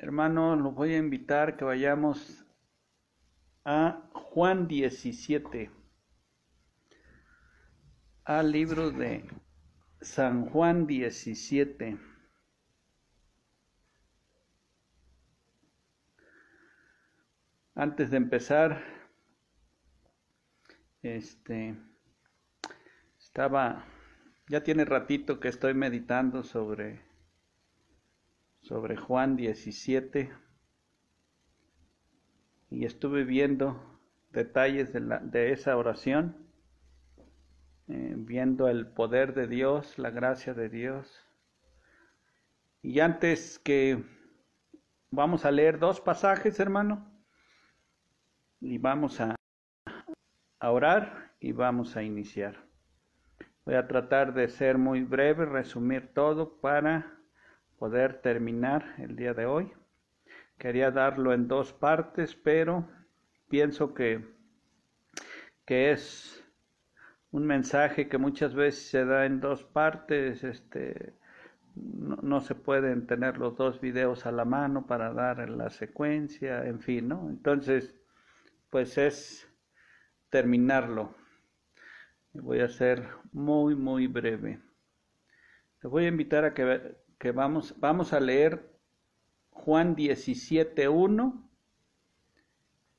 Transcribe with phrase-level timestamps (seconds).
[0.00, 2.46] Hermanos, los voy a invitar que vayamos
[3.64, 5.72] a Juan 17,
[8.22, 9.28] al libro de
[10.00, 11.98] San Juan 17.
[17.74, 18.80] Antes de empezar,
[21.02, 21.76] este
[23.18, 23.84] estaba
[24.48, 27.07] ya tiene ratito que estoy meditando sobre
[28.62, 30.30] sobre Juan 17
[32.70, 33.80] y estuve viendo
[34.30, 36.36] detalles de, la, de esa oración,
[37.88, 41.24] eh, viendo el poder de Dios, la gracia de Dios.
[42.82, 44.04] Y antes que
[45.10, 47.10] vamos a leer dos pasajes, hermano,
[48.60, 49.34] y vamos a,
[50.60, 52.66] a orar y vamos a iniciar.
[53.64, 57.17] Voy a tratar de ser muy breve, resumir todo para
[57.78, 59.72] poder terminar el día de hoy.
[60.58, 62.88] Quería darlo en dos partes, pero
[63.48, 64.26] pienso que,
[65.64, 66.44] que es
[67.30, 71.14] un mensaje que muchas veces se da en dos partes, este,
[71.74, 76.66] no, no, se pueden tener los dos videos a la mano para dar la secuencia,
[76.66, 77.28] en fin, ¿no?
[77.28, 77.94] Entonces,
[78.70, 79.48] pues es
[80.30, 81.14] terminarlo.
[82.32, 84.60] Voy a ser muy, muy breve.
[85.80, 88.78] Te voy a invitar a que que vamos, vamos a leer
[89.50, 91.44] Juan 17.1.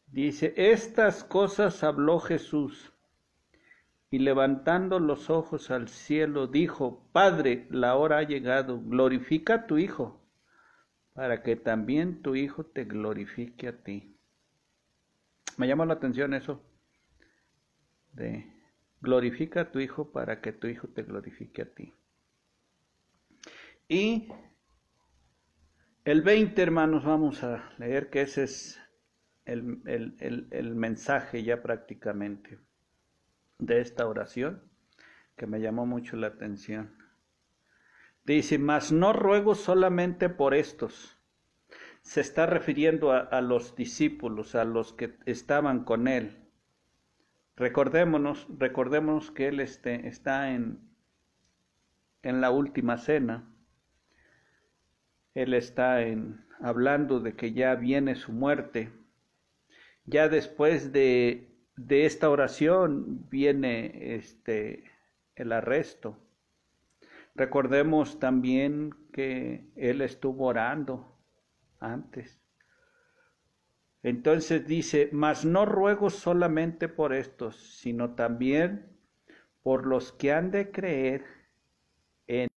[0.08, 2.94] Dice, estas cosas habló Jesús
[4.12, 9.78] y levantando los ojos al cielo dijo, Padre, la hora ha llegado, glorifica a tu
[9.78, 10.20] Hijo,
[11.14, 14.16] para que también tu Hijo te glorifique a ti.
[15.58, 16.64] Me llama la atención eso
[18.14, 18.52] de
[19.02, 21.94] glorifica a tu Hijo para que tu Hijo te glorifique a ti.
[23.92, 24.32] Y
[26.06, 28.80] el 20, hermanos, vamos a leer que ese es
[29.46, 32.60] el, el, el, mensaje ya prácticamente
[33.58, 34.62] de esta oración
[35.36, 36.96] que me llamó mucho la atención.
[38.26, 41.18] Dice, mas no ruego solamente por estos.
[42.04, 46.48] Se está refiriendo a, los discípulos, a los que estaban con él.
[47.56, 50.80] Recordémonos, recordémonos que él este, está en,
[52.22, 53.56] en la última cena
[55.42, 58.92] él está en, hablando de que ya viene su muerte.
[60.04, 61.48] Ya después de,
[61.88, 64.84] esta oración viene este,
[65.36, 66.18] el arresto.
[67.36, 71.18] Recordemos también que él estuvo orando
[71.80, 72.42] antes.
[74.04, 78.88] Entonces dice, mas no ruego solamente por estos, sino también
[79.62, 81.24] por los que han de creer
[82.28, 82.50] en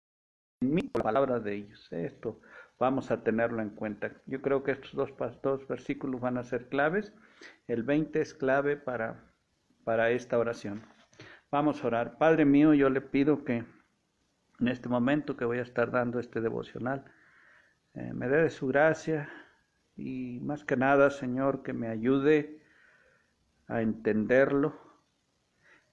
[0.61, 1.87] mí, la palabra de ellos.
[1.93, 2.41] Esto
[2.83, 4.11] vamos a tenerlo en cuenta.
[4.27, 7.13] Yo creo que estos dos, dos versículos van a ser claves.
[7.69, 9.23] El 20 es clave para,
[9.85, 10.83] para esta oración.
[11.53, 12.19] Vamos a orar.
[12.19, 13.65] Padre mío, yo le pido que
[14.59, 17.05] en este momento que voy a estar dando este devocional,
[17.95, 19.29] eh, me dé su gracia
[19.95, 22.65] y más que nada, Señor, que me ayude
[23.69, 24.77] a entenderlo,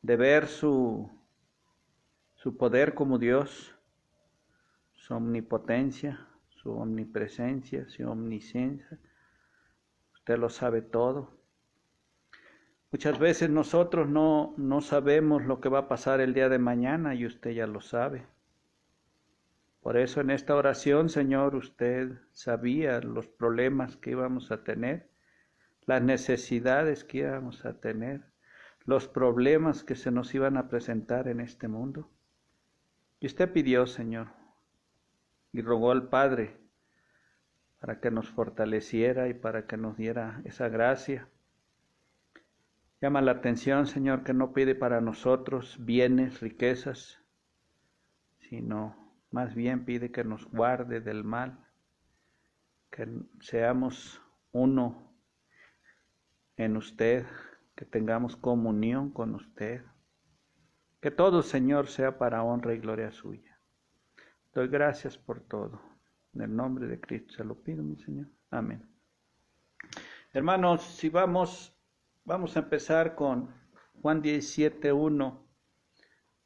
[0.01, 1.07] de ver su,
[2.33, 3.75] su poder como Dios,
[4.93, 6.28] su omnipotencia,
[6.61, 8.99] su omnipresencia, su omnisciencia.
[10.13, 11.31] Usted lo sabe todo.
[12.91, 17.15] Muchas veces nosotros no, no sabemos lo que va a pasar el día de mañana
[17.15, 18.25] y usted ya lo sabe.
[19.81, 25.09] Por eso en esta oración, Señor, usted sabía los problemas que íbamos a tener,
[25.85, 28.25] las necesidades que íbamos a tener,
[28.85, 32.09] los problemas que se nos iban a presentar en este mundo.
[33.19, 34.38] Y usted pidió, Señor,
[35.51, 36.57] y rogó al Padre
[37.79, 41.27] para que nos fortaleciera y para que nos diera esa gracia.
[43.01, 47.23] Llama la atención, Señor, que no pide para nosotros bienes, riquezas,
[48.39, 51.65] sino más bien pide que nos guarde del mal,
[52.91, 53.07] que
[53.39, 54.21] seamos
[54.51, 55.13] uno
[56.57, 57.25] en usted,
[57.75, 59.85] que tengamos comunión con usted,
[60.99, 63.48] que todo, Señor, sea para honra y gloria suya.
[64.59, 65.79] Doy gracias por todo.
[66.33, 68.27] En el nombre de Cristo se lo pido, mi Señor.
[68.51, 68.85] Amén.
[70.33, 71.73] Hermanos, si vamos,
[72.25, 73.55] vamos a empezar con
[74.01, 75.47] Juan 17, 1.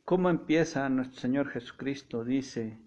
[0.06, 2.24] ¿Cómo empieza nuestro Señor Jesucristo?
[2.24, 2.80] Dice,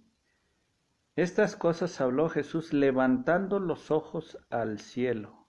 [1.17, 5.49] estas cosas habló Jesús levantando los ojos al cielo.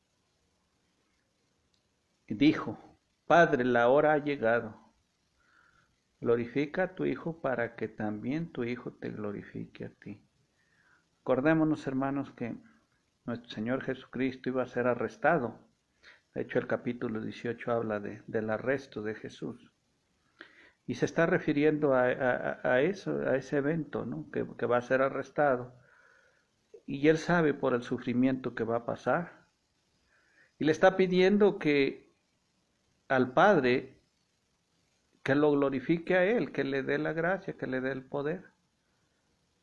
[2.25, 2.79] Y dijo,
[3.27, 4.86] Padre, la hora ha llegado
[6.19, 10.19] Glorifica a tu Hijo para que también tu Hijo te glorifique a ti.
[11.21, 12.55] Acordémonos, hermanos, que
[13.25, 15.59] nuestro Señor Jesucristo iba a ser arrestado.
[16.33, 19.71] De hecho, el capítulo 18 habla de, del arresto de Jesús.
[20.85, 24.31] Y se está refiriendo a, eso, a ese evento, ¿no?
[24.31, 25.75] que, que va a ser arrestado.
[26.85, 29.45] Y él sabe por el sufrimiento que va a pasar.
[30.57, 32.15] Y le está pidiendo que
[33.09, 33.96] al Padre
[35.27, 38.45] que lo glorifique a Él, que le dé la gracia, que le dé el poder,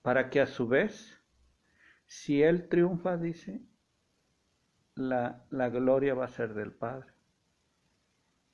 [0.02, 1.18] para que a su vez,
[2.04, 3.62] si Él triunfa, dice,
[4.94, 7.06] la, la gloria va a ser del Padre.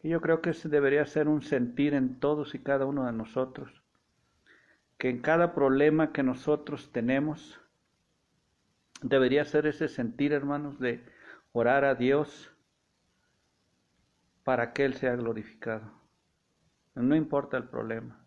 [0.05, 3.13] Y yo creo que ese debería ser un sentir en todos y cada uno de
[3.13, 3.83] nosotros,
[4.97, 7.61] que en cada problema que nosotros tenemos,
[9.03, 11.05] debería ser ese sentir, hermanos, de
[11.51, 12.55] orar a Dios
[14.45, 16.00] para que Él sea glorificado.
[16.95, 18.25] No importa el problema.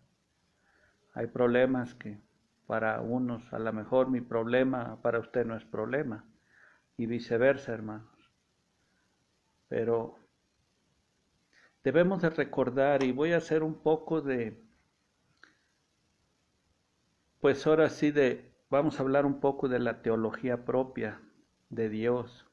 [1.12, 2.20] Hay problemas que
[2.66, 6.24] para unos, a lo mejor mi problema para usted no es problema.
[6.96, 8.32] Y viceversa, hermanos.
[9.68, 10.18] Pero
[11.82, 14.62] debemos de recordar, y voy a hacer un poco de,
[17.40, 21.20] pues ahora sí de, vamos a hablar un poco de la teología propia
[21.68, 22.46] de Dios.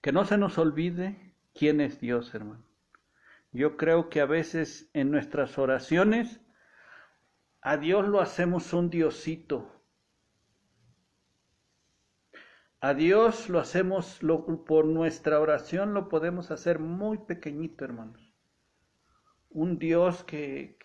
[0.00, 2.65] Que no se nos olvide quién es Dios, hermano.
[3.56, 6.42] Yo creo que a veces en nuestras oraciones
[7.62, 9.82] a Dios lo hacemos un diosito.
[12.80, 14.20] A Dios lo hacemos,
[14.66, 18.30] por nuestra oración lo podemos hacer muy pequeñito, hermanos.
[19.48, 20.76] Un Dios que,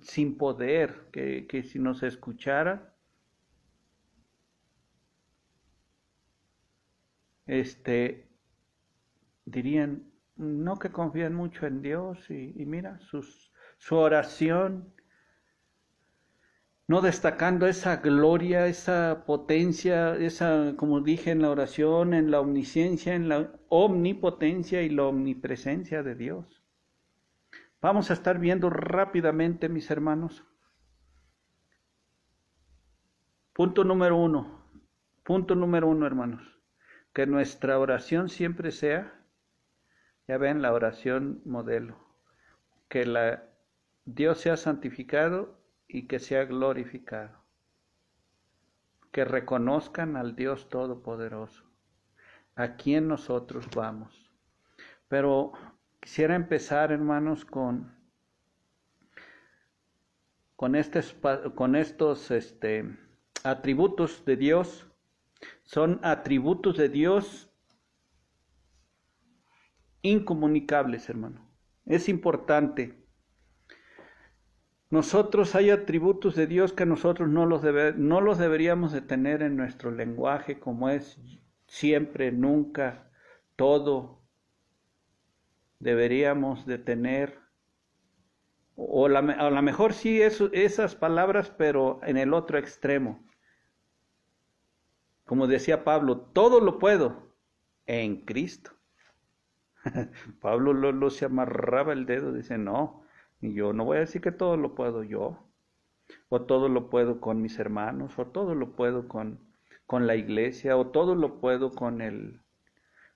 [0.00, 2.96] sin poder, que, que si nos escuchara,
[7.44, 8.30] este,
[9.44, 14.92] dirían, no que confían mucho en Dios y, mira, su oración,
[16.86, 23.14] no destacando esa gloria, esa potencia, esa, como dije en la oración, en la omnisciencia,
[23.14, 26.62] en la omnipotencia y la omnipresencia de Dios.
[27.80, 30.44] Vamos a estar viendo rápidamente, mis hermanos.
[33.54, 34.64] Punto número uno.
[35.22, 36.42] Punto número uno, hermanos.
[37.12, 39.23] Que nuestra oración siempre sea
[40.26, 41.96] ya ven la oración modelo.
[42.88, 43.44] Que la,
[44.04, 47.38] Dios sea santificado y que sea glorificado.
[49.12, 51.64] Que reconozcan al Dios Todopoderoso.
[52.56, 54.30] A quien nosotros vamos.
[55.08, 55.52] Pero
[56.00, 57.94] quisiera empezar, hermanos, con,
[60.56, 61.00] con, este,
[61.54, 62.96] con estos este,
[63.42, 64.86] atributos de Dios.
[65.64, 67.53] Son atributos de Dios
[70.04, 71.50] incomunicables, hermano.
[71.86, 73.02] Es importante.
[74.90, 77.62] Nosotros hay atributos de Dios que nosotros no los,
[77.96, 81.18] no los deberíamos de tener en nuestro lenguaje como es
[81.66, 83.10] siempre, nunca,
[83.56, 84.22] todo.
[85.80, 87.40] Deberíamos de tener,
[88.76, 93.26] o la, a lo mejor sí esas palabras, pero en el otro extremo.
[95.24, 97.34] Como decía Pablo, todo lo puedo
[97.86, 98.73] en Cristo.
[100.40, 103.04] Pablo lo, se amarraba el dedo, dice, no,
[103.40, 105.46] yo no voy a decir que todo lo puedo yo,
[106.28, 109.40] o todo lo puedo con mis hermanos, o todo lo puedo con,
[109.86, 112.40] con la iglesia, o todo lo puedo con el,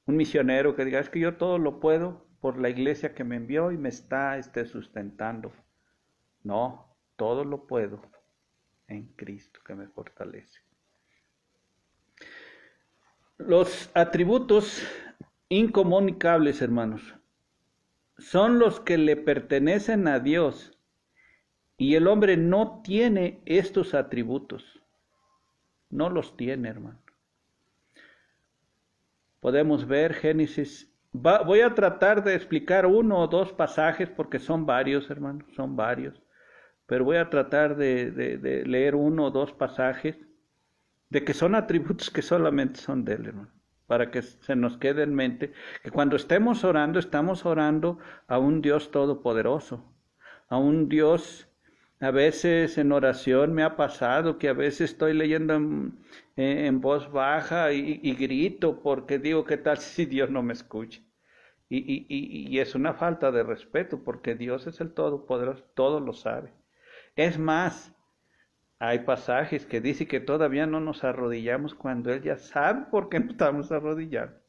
[0.06, 3.36] un misionero que diga, es que yo todo lo puedo por la iglesia que me
[3.36, 5.52] envió y me está este, sustentando.
[6.42, 8.00] No, todo lo puedo
[8.86, 10.60] en Cristo que me fortalece.
[13.36, 14.82] Los atributos
[15.48, 17.14] incomunicables, hermanos.
[18.18, 20.78] Son los que le pertenecen a Dios.
[21.76, 24.82] Y el hombre no tiene estos atributos.
[25.90, 26.98] No los tiene, hermano.
[29.40, 30.92] Podemos ver Génesis.
[31.12, 36.20] voy a tratar de explicar uno o dos pasajes porque son varios, hermanos, son varios.
[36.86, 40.16] Pero voy a tratar de, de leer uno o dos pasajes
[41.10, 43.57] de que son atributos que solamente son de él, hermano
[43.88, 45.52] para que se nos quede en mente
[45.82, 49.82] que cuando estemos orando, estamos orando a un Dios todopoderoso,
[50.48, 51.48] a un Dios,
[51.98, 55.54] a veces en oración me ha pasado que a veces estoy leyendo
[56.36, 61.00] en, voz baja y, grito porque digo, ¿qué tal si Dios no me escucha?
[61.70, 66.12] Y, y, y es una falta de respeto porque Dios es el todopoderoso, todo lo
[66.12, 66.52] sabe.
[67.16, 67.97] Es más,
[68.78, 73.18] hay pasajes que dice que todavía no nos arrodillamos cuando Él ya sabe por qué
[73.18, 74.40] no estamos arrodillados.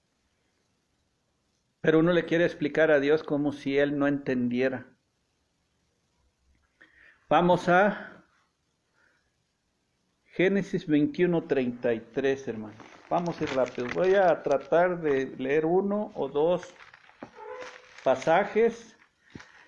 [1.82, 4.86] Pero uno le quiere explicar a Dios como si Él no entendiera.
[7.28, 8.24] Vamos a
[10.26, 12.76] Génesis 21, 33, hermano.
[13.10, 13.88] Vamos a ir rápido.
[13.94, 16.74] Voy a tratar de leer uno o dos
[18.04, 18.96] pasajes.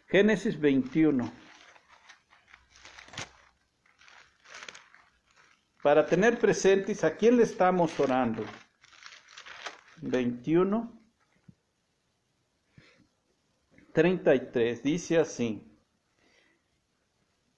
[0.08, 1.41] Génesis 21.
[5.82, 8.44] Para tener presentes a quién le estamos orando.
[10.02, 10.92] 21.
[13.94, 14.84] 33.
[14.84, 15.68] Dice así.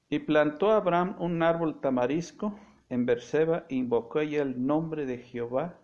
[0.10, 5.80] Y plantó Abraham un árbol tamarisco en Berseba invocó ella el nombre de Jehová,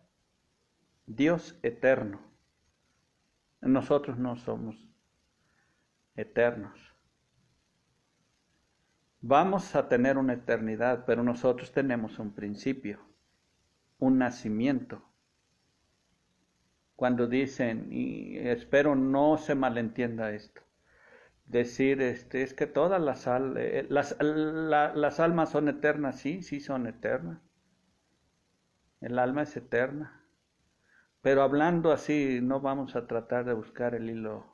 [1.07, 2.21] Dios eterno.
[3.61, 4.75] Nosotros no somos
[6.15, 6.88] eternos.
[9.21, 12.99] Vamos a tener una eternidad, pero nosotros tenemos un principio,
[13.97, 15.03] un nacimiento.
[16.95, 20.61] Cuando dicen, y espero no se malentienda esto,
[21.45, 26.87] decir este, es que todas las, eh, las, las almas son eternas, sí, sí son
[26.87, 27.39] eternas.
[29.01, 30.23] El alma es eterna.
[31.21, 34.45] Pero hablando así, no vamos a tratar de buscar el hilo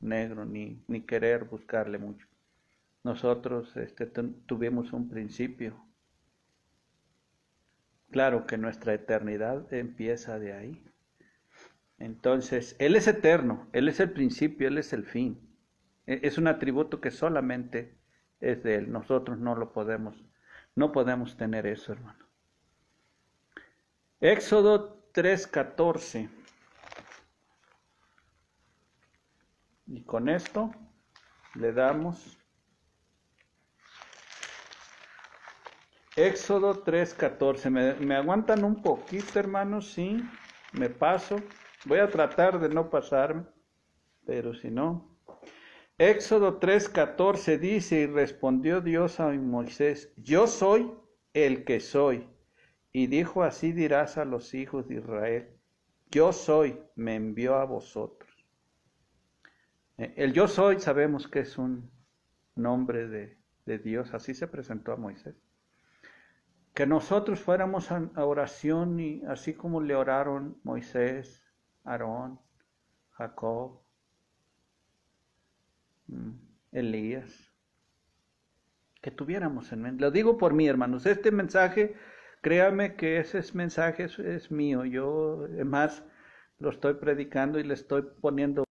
[0.00, 2.26] negro ni, ni querer buscarle mucho.
[3.04, 5.84] Nosotros este, tuvimos un principio.
[8.10, 10.84] Claro que nuestra eternidad empieza de ahí.
[11.98, 15.56] Entonces, Él es eterno, Él es el principio, Él es el fin.
[16.06, 17.96] E-, es un atributo que solamente
[18.40, 18.92] es de Él.
[18.92, 20.22] Nosotros no lo podemos,
[20.74, 22.26] no podemos tener eso, hermano.
[24.20, 26.28] Éxodo 3:14.
[29.86, 30.70] Y con esto
[31.54, 32.38] le damos
[36.16, 37.70] Éxodo 3:14.
[37.70, 39.92] ¿Me, ¿Me aguantan un poquito, hermanos?
[39.92, 40.22] Sí,
[40.72, 41.36] me paso.
[41.84, 43.44] Voy a tratar de no pasarme,
[44.24, 45.12] pero si no,
[45.98, 50.92] Éxodo 3:14 dice, y respondió Dios a Moisés, yo soy
[51.32, 52.28] el que soy.
[52.92, 55.48] Y dijo, así dirás a los hijos de Israel,
[56.10, 58.30] yo soy, me envió a vosotros.
[59.98, 61.90] Eh, el yo soy sabemos que es un
[62.54, 65.41] nombre de, de Dios, así se presentó a Moisés.
[66.74, 71.44] Que nosotros fuéramos a oración y así como le oraron Moisés,
[71.84, 72.40] Aarón,
[73.10, 73.82] Jacob,
[76.12, 76.32] Mm,
[76.72, 77.52] Elías.
[79.00, 80.02] Que tuviéramos en mente.
[80.02, 81.06] Lo digo por mí, hermanos.
[81.06, 81.96] Este mensaje,
[82.40, 84.84] créame que ese mensaje es, mío.
[84.84, 86.04] Yo, además,
[86.58, 88.64] lo estoy predicando y le estoy poniendo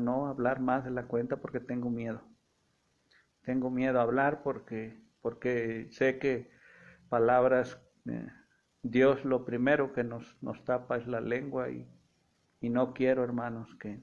[0.00, 2.22] no hablar más de la cuenta porque tengo miedo.
[3.42, 6.50] Tengo miedo a hablar porque, porque sé que
[7.08, 8.28] palabras, eh,
[8.82, 11.88] Dios lo primero que nos, nos tapa es la lengua y,
[12.60, 14.02] y no quiero, hermanos, que,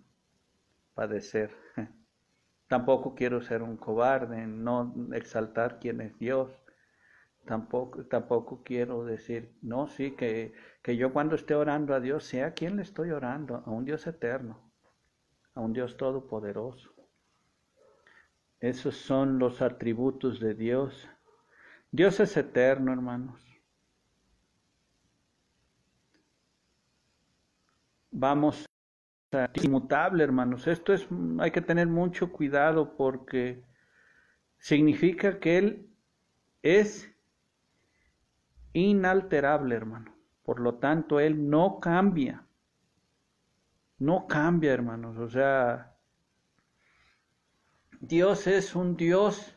[0.99, 1.51] padecer.
[2.67, 6.51] Tampoco quiero ser un cobarde, no exaltar quién es Dios.
[7.45, 12.47] Tampoco, tampoco quiero decir, no, sí, que, que yo cuando esté orando a Dios, sea
[12.47, 14.59] a quién le estoy orando, a un Dios eterno,
[15.55, 16.93] a un Dios todopoderoso.
[18.59, 21.07] Esos son los atributos de Dios.
[21.91, 23.41] Dios es eterno, hermanos.
[28.11, 28.65] Vamos
[29.63, 30.67] inmutable, hermanos.
[30.67, 31.07] Esto es,
[31.39, 33.63] hay que tener mucho cuidado porque
[34.57, 35.89] significa que Él
[36.61, 37.11] es
[38.73, 40.15] inalterable, hermano.
[40.43, 42.45] Por lo tanto, Él no cambia.
[43.99, 45.17] No cambia, hermanos.
[45.17, 45.88] O sea,
[48.01, 49.55] Dios es un Dios.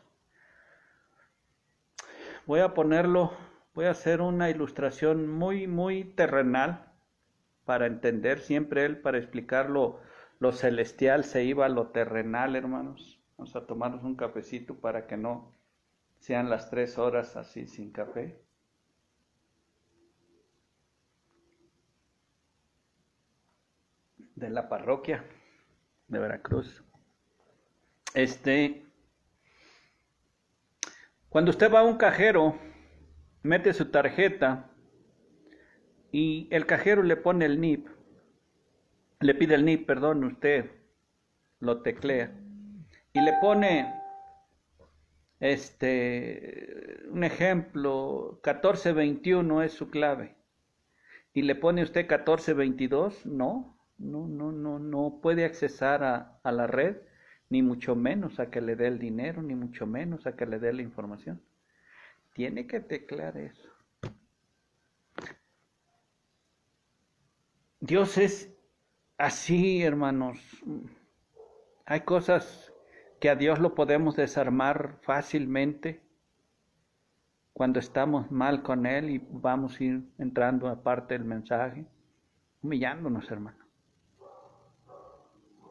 [2.45, 3.31] Voy a ponerlo,
[3.73, 6.91] voy a hacer una ilustración muy, muy terrenal
[7.63, 10.01] para entender siempre él, para explicar lo,
[10.51, 13.21] celestial, se iba a lo terrenal, hermanos.
[13.37, 15.53] Vamos a tomarnos un cafecito para que no
[16.19, 18.37] sean las tres horas así sin café.
[24.35, 25.23] De la parroquia
[26.09, 26.83] de Veracruz.
[28.13, 28.85] Este,
[31.29, 32.57] cuando usted va a un cajero,
[33.41, 34.69] mete su tarjeta
[36.11, 37.87] y el cajero le pone el NIP,
[39.19, 40.69] le pide el NIP, perdón, usted
[41.59, 42.31] lo teclea
[43.13, 43.93] y le pone
[45.39, 50.35] este un ejemplo 1421 es su clave.
[51.35, 56.67] Y le pone usted 1422, no, no, no, no, no puede accesar a, a la
[56.67, 56.97] red,
[57.53, 60.57] ni mucho menos a que le dé el dinero, ni mucho menos a que le
[60.57, 61.39] dé la información.
[62.33, 63.69] Tiene que teclear eso.
[67.79, 68.51] Dios es
[69.19, 70.39] así, hermanos.
[71.85, 72.73] Hay cosas
[73.21, 76.01] que a Dios lo podemos desarmar fácilmente.
[77.53, 81.85] cuando estamos mal con Él y vamos a ir entrando a parte del mensaje,
[82.63, 83.62] humillándonos, hermano.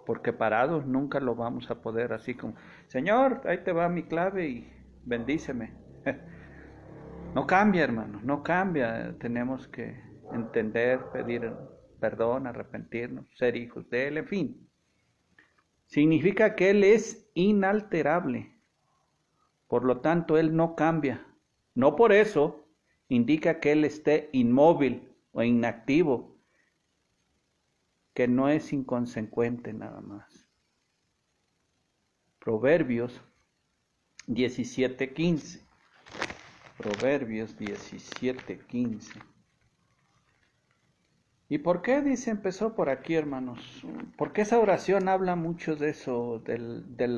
[0.07, 2.55] Porque parados nunca lo vamos a poder, así como,
[2.89, 4.73] Señor, ahí te va mi clave y
[5.05, 5.73] bendíceme.
[7.35, 9.17] No cambia, hermano, no cambia.
[9.19, 9.99] Tenemos que
[10.33, 11.51] entender, pedir
[11.99, 14.69] perdón, arrepentirnos, ser hijos de Él, en fin.
[15.87, 18.53] Significa que Él es inalterable.
[19.69, 21.25] Por lo tanto, Él no cambia.
[21.75, 22.67] No por eso
[23.09, 26.32] indica que Él esté inmóvil o inactivo,
[28.15, 30.47] que no es inconsecuente nada más.
[32.39, 33.23] Proverbios
[34.27, 35.61] 17:15.
[36.77, 39.21] Proverbios 17:15.
[41.49, 43.85] ¿Y por qué dice empezó por aquí, hermanos?
[44.17, 47.09] Porque esa oración habla mucho de eso, de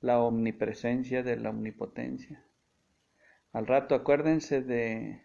[0.00, 2.44] la omnipresencia, de la omnipotencia.
[3.52, 5.23] Al rato acuérdense de,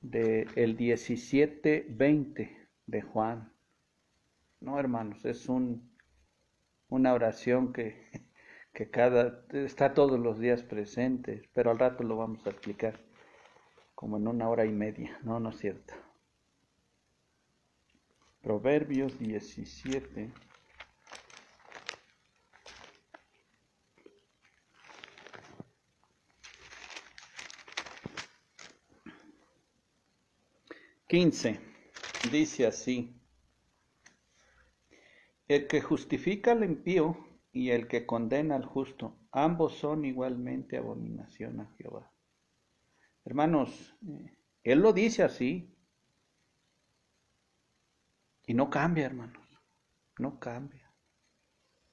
[0.00, 3.52] de el 17:20 de Juan.
[4.60, 5.90] No, hermanos, es un,
[6.88, 8.08] una oración que,
[8.72, 13.00] que cada, está todos los días presente, pero al rato lo vamos a explicar
[13.94, 15.18] como en una hora y media.
[15.24, 15.94] No, no es cierto.
[18.40, 20.30] Proverbios 17.
[31.08, 31.58] Quince.
[32.30, 33.18] Dice así.
[35.48, 37.16] El que justifica al impío
[37.50, 42.12] y el que condena al justo, ambos son igualmente abominación a Jehová.
[43.24, 45.74] Hermanos, eh, Él lo dice así.
[48.44, 49.42] Y no cambia, hermanos.
[50.18, 50.92] No cambia.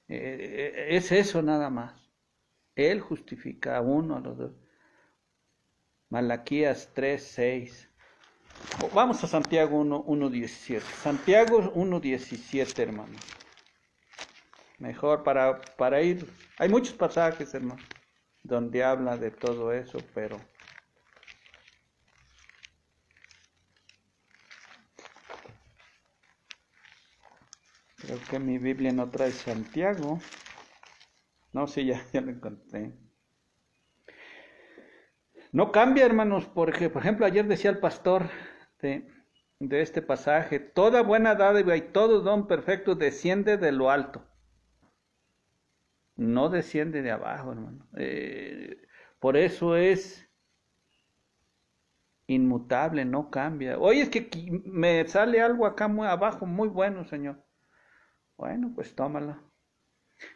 [0.09, 2.11] Eh, eh, es eso nada más.
[2.75, 4.51] Él justifica a uno, a los dos.
[6.09, 7.94] Malaquías 3, 6.
[8.93, 10.85] Vamos a Santiago 1, 1 17.
[11.01, 13.21] Santiago 1, 17, hermanos.
[14.79, 16.27] Mejor para, para ir.
[16.57, 17.85] Hay muchos pasajes, hermanos,
[18.43, 20.39] donde habla de todo eso, pero
[28.05, 30.19] Creo que mi Biblia no trae Santiago.
[31.53, 32.93] No, sí, ya, ya lo encontré.
[35.55, 38.29] No cambia, hermanos, porque, por ejemplo, ayer decía el pastor
[38.81, 39.07] de,
[39.61, 44.27] este pasaje, toda buena dádiva y todo don perfecto desciende de lo alto.
[46.17, 47.87] No desciende de abajo, hermano.
[47.95, 48.85] Eh,
[49.21, 50.29] por eso es
[52.27, 53.79] inmutable, no cambia.
[53.79, 54.29] Oye, es que
[54.65, 57.41] me sale algo acá muy abajo, muy bueno, Señor.
[58.35, 59.41] Bueno, pues tómala.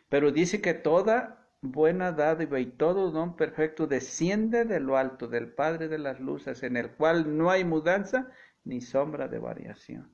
[0.08, 5.52] Pero dice que toda buena dádiva y todo don perfecto desciende de lo alto, del
[5.52, 8.30] Padre de las luces, en el cual no hay mudanza
[8.64, 10.14] ni sombra de variación.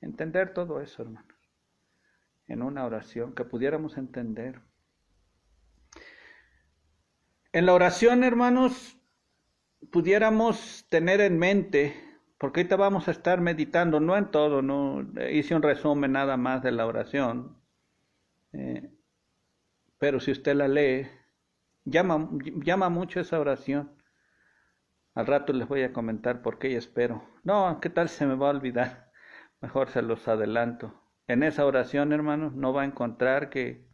[0.00, 1.36] Entender todo eso, hermanos,
[2.48, 4.60] en una oración que pudiéramos entender.
[7.52, 8.98] En la oración, hermanos,
[9.90, 12.06] pudiéramos tener en mente
[12.38, 16.62] porque ahorita vamos a estar meditando, no en todo, no hice un resumen nada más
[16.62, 17.56] de la oración,
[18.52, 18.90] eh,
[19.98, 21.08] pero si usted la lee,
[21.84, 22.28] llama,
[22.62, 23.92] llama mucho esa oración.
[25.14, 27.26] Al rato les voy a comentar por qué y espero.
[27.42, 29.10] No, ¿qué tal se me va a olvidar?
[29.60, 31.02] Mejor se los adelanto.
[31.26, 33.86] En esa oración, hermanos, no va a encontrar que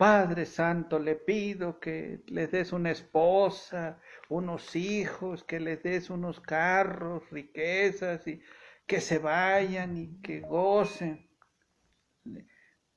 [0.00, 6.40] Padre Santo, le pido que les des una esposa, unos hijos, que les des unos
[6.40, 8.40] carros, riquezas y
[8.86, 11.28] que se vayan y que gocen.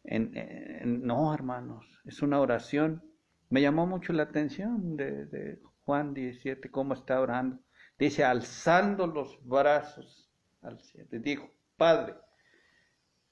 [0.04, 3.04] No, hermanos, es una oración.
[3.50, 7.60] Me llamó mucho la atención de, Juan 17, cómo está orando.
[7.98, 11.08] Dice, alzando los brazos al cielo.
[11.12, 12.16] Dijo, Padre,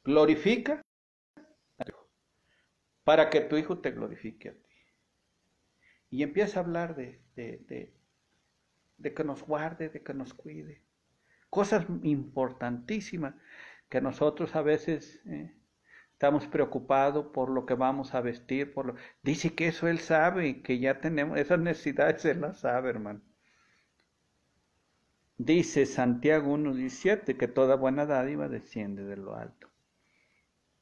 [0.03, 0.81] glorifica
[3.03, 4.69] para que tu Hijo te glorifique a ti.
[6.09, 7.93] Y empieza a hablar de, de,
[8.97, 10.83] de, que nos guarde, de que nos cuide.
[11.49, 13.35] Cosas importantísimas
[13.89, 15.53] que nosotros a veces eh,
[16.21, 18.75] estamos preocupados por lo que vamos a vestir.
[18.75, 18.95] Por lo...
[19.23, 23.21] Dice que eso Él sabe, que ya tenemos esas necesidades, Él las sabe, hermano.
[25.39, 29.67] Dice Santiago 1.17 que toda buena dádiva desciende de lo alto.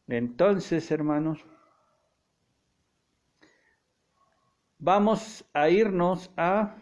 [0.09, 1.39] Entonces, hermanos,
[4.77, 6.75] vamos a irnos a...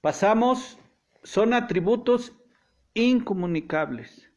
[0.00, 0.80] Pasamos,
[1.22, 2.32] son atributos
[2.94, 4.27] incomunicables.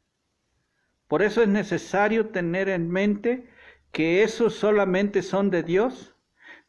[1.12, 3.46] Por eso es necesario tener en mente
[3.92, 6.16] que esos solamente son de Dios,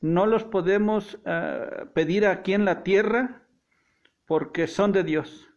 [0.01, 3.47] no los podemos eh, pedir aquí en la tierra
[4.27, 5.49] porque son de Dios.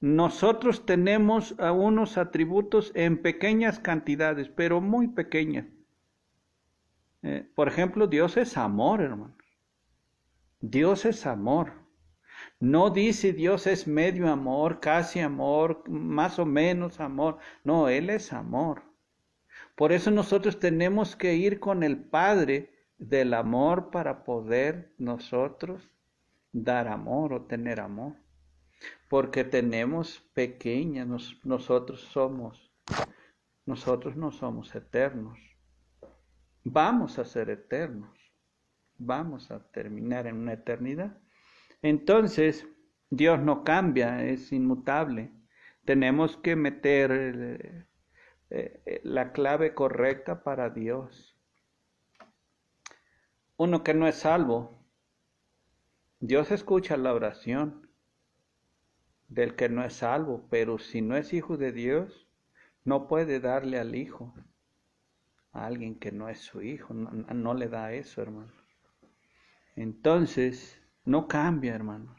[0.00, 5.64] Nosotros tenemos unos atributos en pequeñas cantidades, pero muy pequeñas.
[7.22, 9.38] Eh, por ejemplo, Dios es amor, hermanos.
[10.60, 11.72] Dios es amor.
[12.60, 17.38] No dice Dios es medio amor, casi amor, más o menos amor.
[17.62, 18.82] No, Él es amor.
[19.76, 25.88] Por eso nosotros tenemos que ir con el Padre del amor para poder nosotros
[26.52, 28.16] dar amor o tener amor.
[29.08, 31.06] Porque tenemos pequeñas,
[31.44, 32.72] nosotros somos,
[33.66, 35.38] nosotros no somos eternos.
[36.64, 38.18] Vamos a ser eternos.
[38.96, 41.16] Vamos a terminar en una eternidad.
[41.82, 42.66] Entonces,
[43.10, 45.32] Dios no cambia, es inmutable.
[45.84, 47.86] Tenemos que meter
[48.50, 51.36] eh, eh, la clave correcta para Dios.
[53.56, 54.78] Uno que no es salvo,
[56.20, 57.88] Dios escucha la oración
[59.28, 62.28] del que no es salvo, pero si no es hijo de Dios,
[62.84, 64.34] no puede darle al hijo
[65.52, 68.52] a alguien que no es su hijo, no, no le da eso, hermano.
[69.76, 72.16] Entonces, no cambia, hermanos.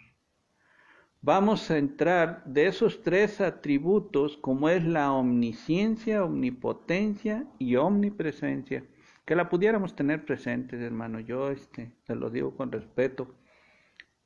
[1.21, 8.84] Vamos a entrar de esos tres atributos como es la omnisciencia, omnipotencia y omnipresencia,
[9.25, 11.19] que la pudiéramos tener presentes, hermano.
[11.19, 13.36] Yo este, te lo digo con respeto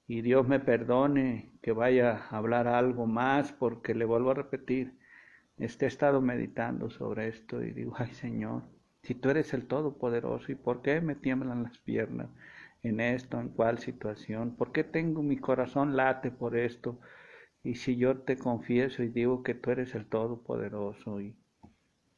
[0.08, 4.94] y Dios me perdone que vaya a hablar algo más porque le vuelvo a repetir,
[5.58, 8.64] este he estado meditando sobre esto y digo, ay Señor,
[9.02, 12.30] si tú eres el Todopoderoso, ¿y por qué me tiemblan las piernas?
[12.84, 17.00] En esto, en cuál situación, por qué tengo mi corazón late por esto,
[17.64, 21.36] y si yo te confieso y digo que tú eres el Todopoderoso y,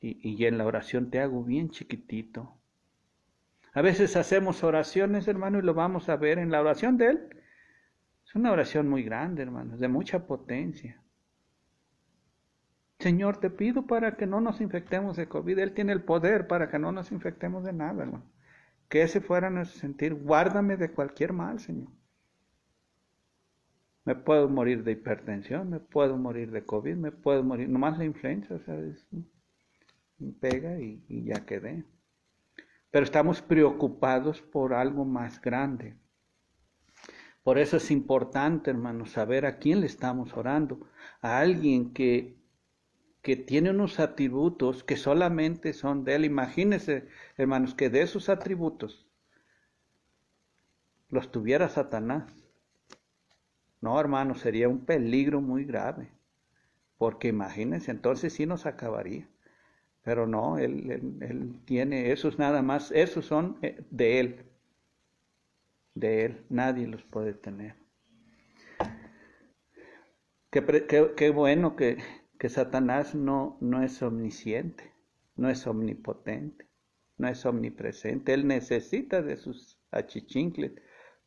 [0.02, 2.58] y, y en la oración te hago bien chiquitito.
[3.74, 7.30] A veces hacemos oraciones, hermano, y lo vamos a ver en la oración de Él.
[8.26, 11.00] Es una oración muy grande, hermano, de mucha potencia.
[13.00, 15.60] Señor, te pido para que no nos infectemos de COVID.
[15.60, 18.24] Él tiene el poder para que no nos infectemos de nada, hermano.
[18.90, 20.14] Que ese fuera nuestro sentir.
[20.14, 21.90] Guárdame de cualquier mal, Señor.
[24.06, 28.06] Me puedo morir de hipertensión, me puedo morir de COVID, me puedo morir, nomás la
[28.06, 29.08] influenza, ¿sabes?
[30.20, 31.84] Me pega y, y ya quedé.
[32.92, 35.96] Pero estamos preocupados por algo más grande.
[37.42, 40.88] Por eso es importante, hermanos, saber a quién le estamos orando.
[41.22, 42.38] A alguien que
[43.26, 46.26] que tiene unos atributos que solamente son de Él.
[46.26, 47.08] Imagínense,
[47.38, 49.08] hermanos, que de esos atributos
[51.10, 52.32] los tuviera Satanás.
[53.82, 56.12] No, hermanos, sería un peligro muy grave.
[57.00, 59.28] Porque imagínense, entonces sí nos acabaría.
[60.04, 64.46] Pero no, él, él, tiene esos nada más, esos son eh, de Él.
[65.96, 67.74] De Él, nadie los puede tener.
[70.52, 71.98] Qué, qué bueno que,
[72.38, 74.92] que Satanás no, no es omnisciente,
[75.36, 76.66] no es omnipotente,
[77.18, 78.34] no es omnipresente.
[78.34, 80.74] Él necesita de sus achichincles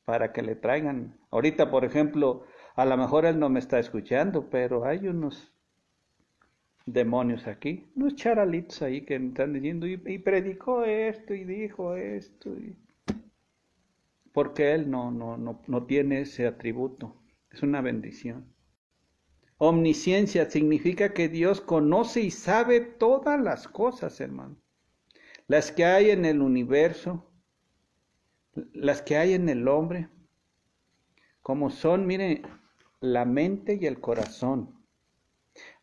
[0.05, 1.19] para que le traigan.
[1.31, 2.45] Ahorita, por ejemplo,
[2.77, 5.53] a lo mejor él no me está escuchando, pero hay unos
[6.87, 12.51] demonios aquí, unos charalitos ahí que están diciendo, y, predicó esto y dijo esto.
[14.33, 17.17] Porque él no, no, no, no tiene ese atributo.
[17.51, 18.47] Es una bendición.
[19.59, 24.57] Omnisciencia significa que Dios conoce y sabe todas las cosas, hermano.
[25.49, 27.29] Las que hay en el universo,
[28.73, 30.09] las que hay en el hombre,
[31.43, 32.43] como son, mire,
[33.01, 34.79] la mente y el corazón,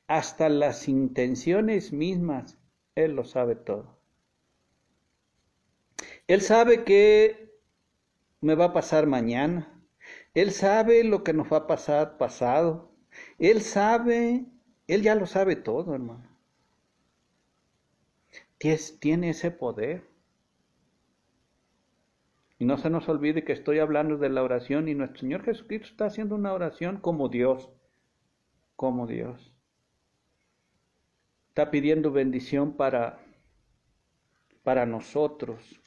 [0.08, 2.58] hasta las intenciones mismas,
[2.96, 4.00] Él lo sabe todo.
[6.28, 7.60] Él sabe qué
[8.42, 9.84] me va a pasar mañana.
[10.34, 12.95] Él sabe lo que nos va a pasar pasado.
[13.40, 14.46] Él sabe,
[14.88, 16.36] Él ya lo sabe todo, hermano.
[19.00, 20.10] Tiene ese poder.
[22.58, 25.88] Y no se nos olvide que estoy hablando de la oración y nuestro Señor Jesucristo
[25.90, 27.70] está haciendo una oración como Dios,
[28.76, 29.54] como Dios.
[31.50, 33.20] Está pidiendo bendición para,
[34.64, 35.80] para nosotros.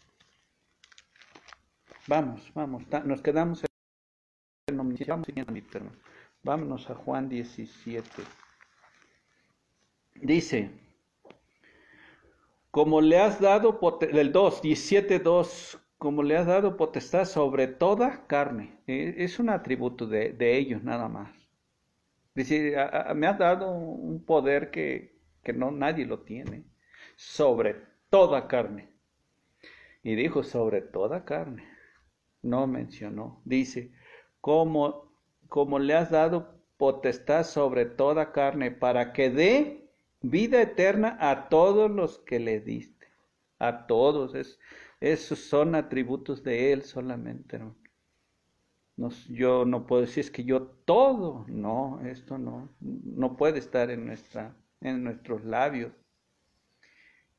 [2.06, 3.68] Vamos, vamos, nos quedamos en.
[6.42, 8.22] Vámonos a Juan 17.
[10.14, 10.70] Dice,
[12.70, 18.27] como le has dado, el 2, 17, 2, como le has dado potestad sobre toda
[18.27, 18.79] carne.
[18.87, 21.35] E, es un atributo de, ellos nada más.
[22.35, 22.77] Dice,
[23.16, 26.64] me has dado un poder que, que no nadie lo tiene.
[27.16, 27.77] Sobre
[28.11, 28.88] toda carne.
[30.03, 31.64] Y dijo sobre toda carne.
[32.42, 33.40] No mencionó.
[33.44, 33.92] Dice,
[34.40, 35.08] como,
[35.48, 39.88] como le has dado potestad sobre toda carne para que dé
[40.22, 43.06] vida eterna a todos los que le diste.
[43.58, 44.34] A todos.
[44.34, 44.58] Es,
[45.00, 47.58] esos son atributos de Él solamente.
[47.58, 47.74] ¿no?
[49.28, 51.44] yo no puedo decir es que yo todo.
[51.48, 52.68] No, esto no.
[52.80, 55.92] No puede estar en, nuestra, en nuestros labios.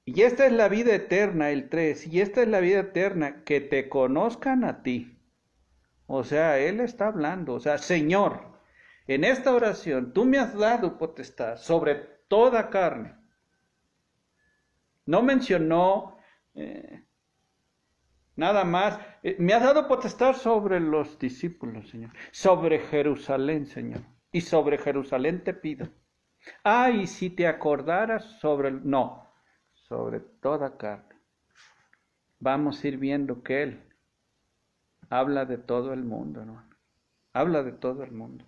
[0.06, 2.08] Y esta es la vida eterna, el 3.
[2.08, 5.19] Y esta es la vida eterna, que te conozcan a ti.
[6.12, 7.54] O sea, Él está hablando.
[7.54, 8.41] O sea, Señor,
[9.06, 11.95] en esta oración tú me has dado potestad sobre
[12.28, 13.15] toda carne.
[15.06, 16.17] No mencionó
[16.56, 17.06] eh,
[18.36, 19.00] nada más.
[19.22, 22.10] Eh, me has dado potestad sobre los discípulos, Señor.
[22.32, 24.02] Sobre Jerusalén, Señor.
[24.32, 25.89] Y sobre Jerusalén te pido.
[26.63, 28.72] Ah, y si te acordaras sobre...
[28.72, 29.32] No,
[29.74, 31.15] sobre toda carne.
[32.39, 33.88] Vamos a ir viendo que Él
[35.10, 36.69] habla de todo el mundo, hermano.
[37.34, 38.45] Habla de todo el mundo.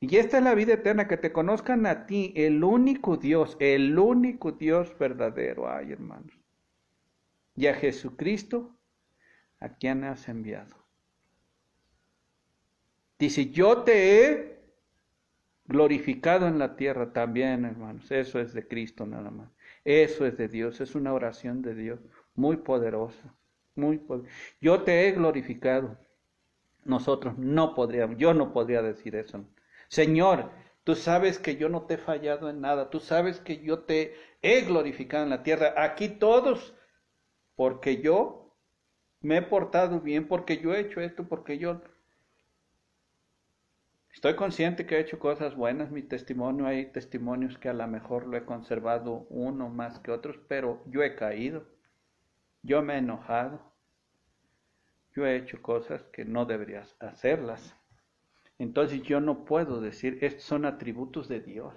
[0.00, 3.98] Y esta es la vida eterna, que te conozcan a ti, el único Dios, el
[3.98, 6.38] único Dios verdadero, ay hermanos.
[7.54, 8.76] Y a Jesucristo,
[9.60, 10.76] a quien has enviado.
[13.18, 14.56] Dice, yo te he
[15.64, 18.10] glorificado en la tierra también, hermanos.
[18.10, 19.50] Eso es de Cristo nada más.
[19.84, 22.00] Eso es de Dios, es una oración de Dios
[22.34, 23.34] muy poderosa,
[23.76, 24.00] muy
[24.60, 25.98] Yo te he glorificado.
[26.84, 29.44] Nosotros no podríamos, yo no podría decir eso.
[29.88, 30.50] Señor,
[30.84, 34.14] tú sabes que yo no te he fallado en nada, tú sabes que yo te
[34.42, 35.74] he glorificado en la tierra.
[35.76, 36.74] Aquí todos,
[37.56, 38.56] porque yo
[39.20, 41.80] me he portado bien, porque yo he hecho esto, porque yo
[44.16, 48.26] Estoy consciente que he hecho cosas buenas, mi testimonio, hay testimonios que a lo mejor
[48.26, 51.66] lo he conservado uno más que otros, pero yo he caído,
[52.66, 53.60] yo me he enojado,
[55.14, 57.74] yo he hecho cosas que no deberías hacerlas.
[58.58, 61.74] Entonces yo no puedo decir, estos son atributos de Dios.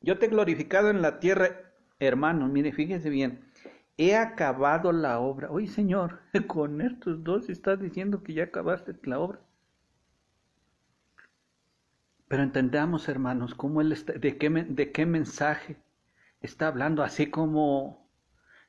[0.00, 3.44] Yo te he glorificado en la tierra, hermano, mire, fíjense bien,
[3.96, 5.50] he acabado la obra.
[5.50, 9.40] Oye, Señor, con estos dos estás diciendo que ya acabaste la obra.
[12.28, 14.36] Pero entendamos, hermanos, cómo él está, de
[14.92, 15.76] qué mensaje
[16.40, 18.10] está hablando, así como,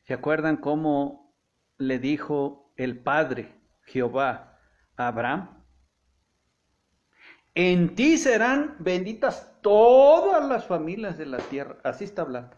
[0.04, 1.36] ¿se acuerdan cómo
[1.78, 3.54] le dijo el Padre,
[3.84, 4.60] Jehová,
[4.96, 5.64] a Abraham?
[7.56, 11.78] En ti serán benditas todas las familias de la tierra.
[11.84, 12.56] Así está hablando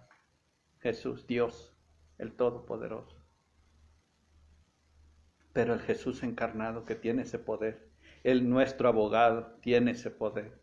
[0.80, 1.74] Jesús, Dios
[2.17, 3.17] el Todopoderoso.
[5.54, 7.89] Pero el Jesús encarnado que tiene ese poder,
[8.24, 10.62] el nuestro abogado tiene ese poder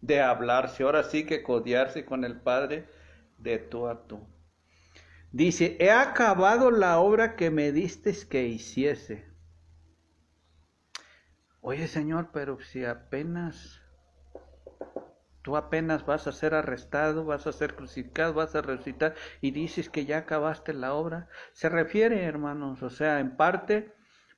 [0.00, 2.86] de hablarse, ahora sí que codiarse con el Padre
[3.42, 4.26] de tú a tú.
[5.30, 9.26] Dice, he acabado la obra que me diste que hiciese.
[11.60, 13.82] Oye Señor, pero si apenas
[15.42, 19.90] Tú apenas vas a ser arrestado, vas a ser crucificado, vas a resucitar y dices
[19.90, 21.28] que ya acabaste la obra.
[21.52, 23.92] Se refiere, hermanos, o sea, en parte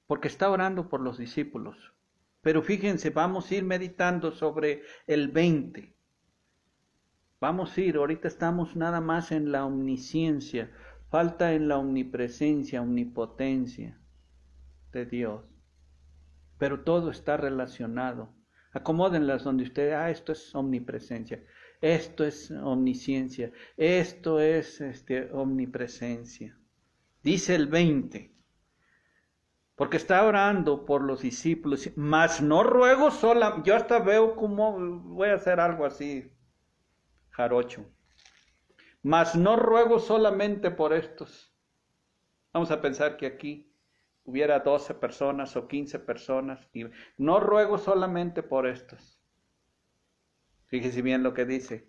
[0.06, 1.92] porque está orando por los discípulos.
[2.40, 5.93] Pero fíjense, vamos a ir meditando sobre el 20.
[7.44, 10.70] Vamos a ir, ahorita estamos nada más en la omnisciencia,
[11.10, 14.00] falta en la omnipresencia, omnipotencia
[14.92, 15.44] de Dios.
[16.56, 18.30] Pero todo está relacionado.
[18.72, 21.44] Acomódenlas donde usted, ah, esto es omnipresencia,
[21.82, 26.56] esto es omnisciencia, esto es este, omnipresencia.
[27.22, 28.32] Dice el 20,
[29.76, 35.28] porque está orando por los discípulos, mas no ruego sola, yo hasta veo como voy
[35.28, 36.33] a hacer algo así,
[37.34, 37.84] jarocho,
[39.02, 41.52] mas no ruego solamente por estos.
[42.52, 43.74] Vamos a pensar que aquí
[44.24, 46.68] hubiera 12 personas o 15 personas.
[46.72, 46.84] Y
[47.18, 49.20] no ruego solamente por estos.
[50.66, 51.86] Fíjese bien lo que dice.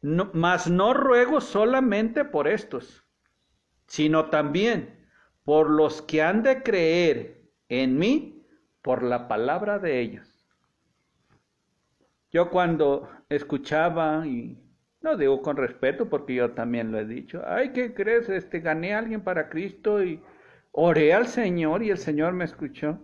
[0.00, 3.04] Mas no ruego solamente por estos,
[3.86, 5.06] sino también
[5.44, 8.46] por los que han de creer en mí
[8.80, 10.29] por la palabra de ellos.
[12.32, 14.58] Yo cuando escuchaba, y
[15.00, 18.28] no digo con respeto porque yo también lo he dicho, ay, ¿qué crees?
[18.28, 20.22] Este, gané a alguien para Cristo y
[20.72, 22.98] Oré al Señor y el Señor me escuchó.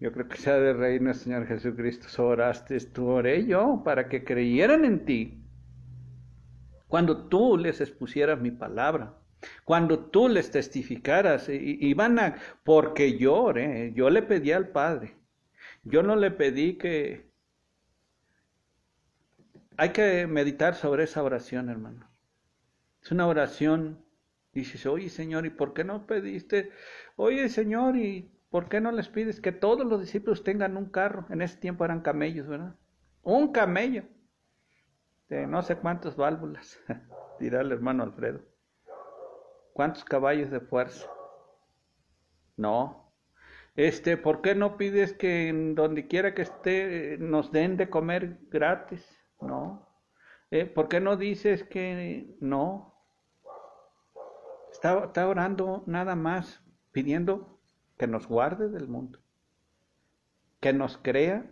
[0.00, 4.84] Yo creo que sea de reino, Señor Jesucristo, oraste, tú oré yo para que creyeran
[4.84, 5.44] en ti.
[6.88, 9.14] Cuando tú les expusieras mi palabra,
[9.64, 15.14] cuando tú les testificaras, y, van a, porque yo oré, yo le pedí al Padre,
[15.84, 17.31] yo no le pedí que...
[19.76, 22.08] Hay que meditar sobre esa oración, hermano.
[23.02, 24.04] Es una oración.
[24.52, 26.70] Dices, oye Señor, ¿y por qué no pediste?
[27.16, 31.26] Oye Señor, ¿y por qué no les pides que todos los discípulos tengan un carro?
[31.30, 32.76] En ese tiempo eran camellos, ¿verdad?
[33.22, 34.04] Un camello.
[35.30, 36.78] De no sé cuántas válvulas,
[37.40, 38.40] dirá el hermano Alfredo.
[39.72, 41.08] ¿Cuántos caballos de fuerza?
[42.58, 43.10] No.
[43.74, 48.38] Este, ¿por qué no pides que en donde quiera que esté nos den de comer
[48.50, 49.21] gratis?
[49.42, 49.88] No.
[50.50, 52.94] Eh, ¿Por qué no dices que no?
[54.70, 57.60] Está, está orando nada más, pidiendo
[57.98, 59.20] que nos guarde del mundo,
[60.60, 61.50] que nos crea,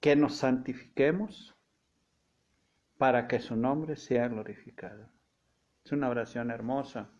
[0.00, 1.54] que nos santifiquemos
[2.98, 5.08] para que su nombre sea glorificado.
[5.84, 7.10] Es una oración hermosa.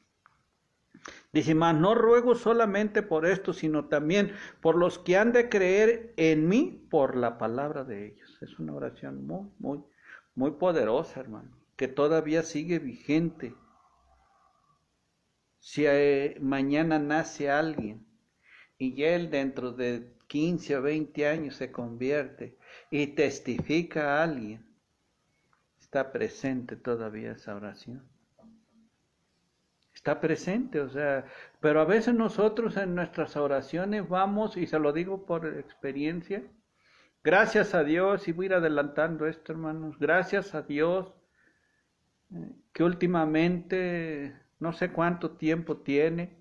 [1.33, 6.15] Dice, mas no ruego solamente por esto, sino también por los que han de creer
[6.17, 8.39] en mí por la palabra de ellos.
[8.41, 9.81] Es una oración muy, muy,
[10.35, 13.55] muy poderosa, hermano, que todavía sigue vigente.
[15.59, 18.07] Si eh, mañana nace alguien
[18.79, 22.57] y él dentro de 15 o 20 años se convierte
[22.91, 24.65] y testifica a alguien,
[25.81, 28.14] está presente todavía esa oración
[30.05, 31.25] está presente, o sea,
[31.61, 36.43] pero a veces nosotros en nuestras oraciones vamos, y se lo digo por experiencia,
[37.23, 41.15] gracias a Dios, y voy a ir adelantando esto, hermanos, gracias a Dios,
[42.35, 46.37] eh, que últimamente, no sé cuánto tiempo tiene,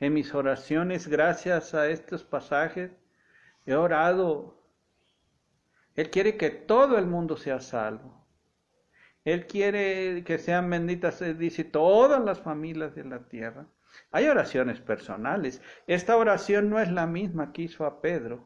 [0.00, 2.90] en mis oraciones, gracias a estos pasajes,
[3.66, 4.60] he orado.
[5.94, 8.25] Él quiere que todo el mundo sea salvo.
[9.26, 13.66] Él quiere que sean benditas, dice, todas las familias de la tierra.
[14.12, 15.60] Hay oraciones personales.
[15.88, 18.44] Esta oración no es la misma que hizo a Pedro.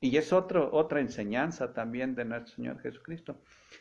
[0.00, 3.36] Y es otro, otra enseñanza también de nuestro Señor Jesucristo.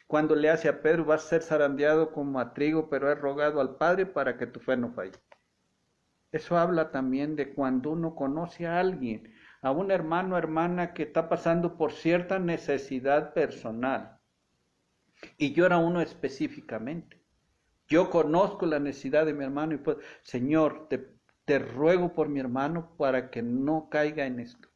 [0.06, 3.62] Cuando le hace a Pedro, vas a ser zarandeado como a trigo, pero he rogado
[3.62, 5.18] al Padre para que tu fe no falle.
[6.34, 11.04] Eso habla también de cuando uno conoce a alguien, a un hermano o hermana que
[11.04, 14.18] está pasando por cierta necesidad personal
[15.38, 17.19] y yo era uno específicamente.
[17.88, 22.39] Yo conozco la necesidad de mi hermano y pues, Señor, te, te ruego por mi
[22.39, 24.69] hermano para que no caiga en esto.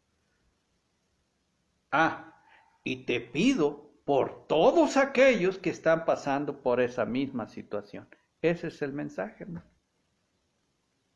[1.92, 2.42] Ah,
[2.84, 8.08] y te pido por todos aquellos que están pasando por esa misma situación.
[8.42, 9.66] Ese es el mensaje, hermano.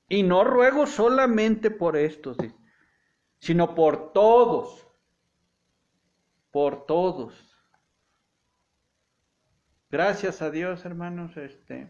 [0.07, 2.37] Y no ruego solamente por estos,
[3.39, 4.87] sino por todos,
[6.51, 7.46] por todos.
[9.89, 11.89] Gracias a Dios, hermanos, este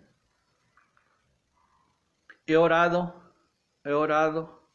[2.46, 3.34] he orado,
[3.84, 4.70] he orado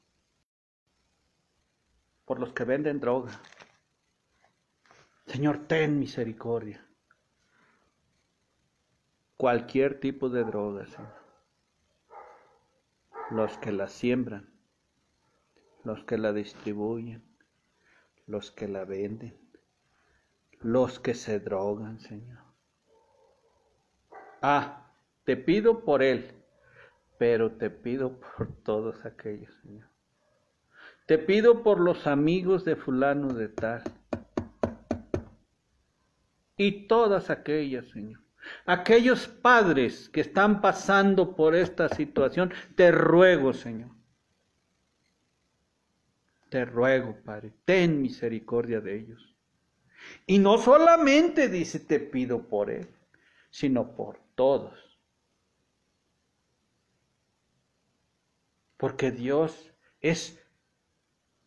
[2.24, 3.40] por los que venden droga.
[5.26, 6.84] Señor, ten misericordia.
[9.36, 11.22] Cualquier tipo de droga, Señor.
[13.30, 14.52] Los que la siembran,
[15.84, 17.22] los que la distribuyen,
[18.26, 19.38] los que la venden,
[20.58, 22.41] los que se drogan, Señor.
[24.42, 24.90] Ah,
[25.24, 26.32] te pido por él,
[27.16, 29.86] pero te pido por todos aquellos, Señor.
[31.06, 33.84] Te pido por los amigos de fulano de tal.
[36.56, 38.20] Y todas aquellas, Señor.
[38.66, 43.90] Aquellos padres que están pasando por esta situación, te ruego, Señor.
[46.48, 49.36] Te ruego, Padre, ten misericordia de ellos.
[50.26, 52.88] Y no solamente dice, te pido por él,
[53.50, 54.98] sino por todos.
[58.76, 60.42] Porque Dios es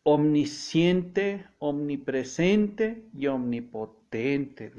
[0.02, 4.72] omnisciente, omnipresente y omnipotente.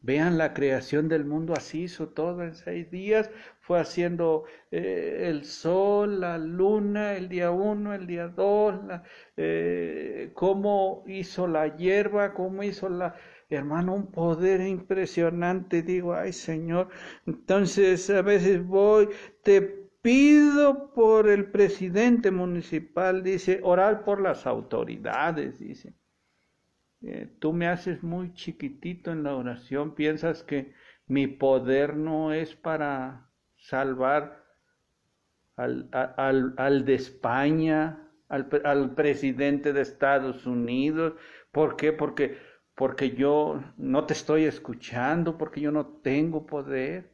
[0.00, 5.44] Vean la creación del mundo, así hizo todo en seis días, fue haciendo eh, el
[5.44, 8.76] sol, la luna, el día uno, el día dos,
[9.36, 13.16] eh, cómo hizo la hierba, cómo hizo la,
[13.48, 15.82] hermano, un poder impresionante.
[15.82, 16.88] Digo, ay Señor,
[17.26, 19.08] entonces a veces voy,
[19.42, 19.60] te
[20.02, 25.94] pido por el presidente municipal, dice, orar por las autoridades, dice.
[27.02, 30.72] Eh, tú me haces muy chiquitito en la oración, piensas que
[31.06, 34.44] mi poder no es para salvar
[35.56, 41.14] al, al, al de España, al, al presidente de Estados Unidos.
[41.52, 41.92] ¿Por qué?
[41.92, 42.38] Porque
[42.76, 47.10] porque yo no te estoy escuchando, porque yo no tengo poder.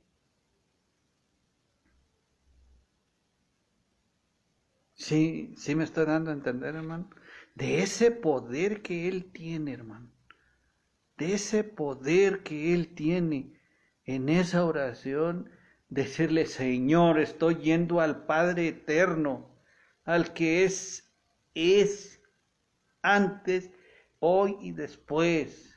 [4.95, 7.09] Sí, sí me estoy dando a entender, hermano.
[7.55, 10.11] De ese poder que Él tiene, hermano.
[11.17, 13.61] De ese poder que Él tiene.
[14.05, 15.49] en esa oración
[15.89, 19.49] decirle, Señor, estoy yendo al Padre eterno,
[20.05, 21.15] al que es,
[21.55, 22.21] es
[23.03, 23.71] antes,
[24.25, 25.75] hoy y después.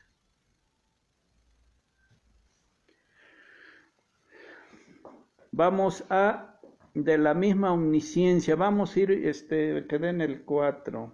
[5.52, 6.60] Vamos a,
[6.94, 11.12] de la misma omnisciencia, vamos a ir, este, quedé en el 4.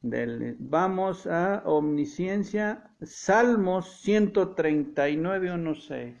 [0.00, 6.16] Del, vamos a omnisciencia, Salmos 139, 1, 6.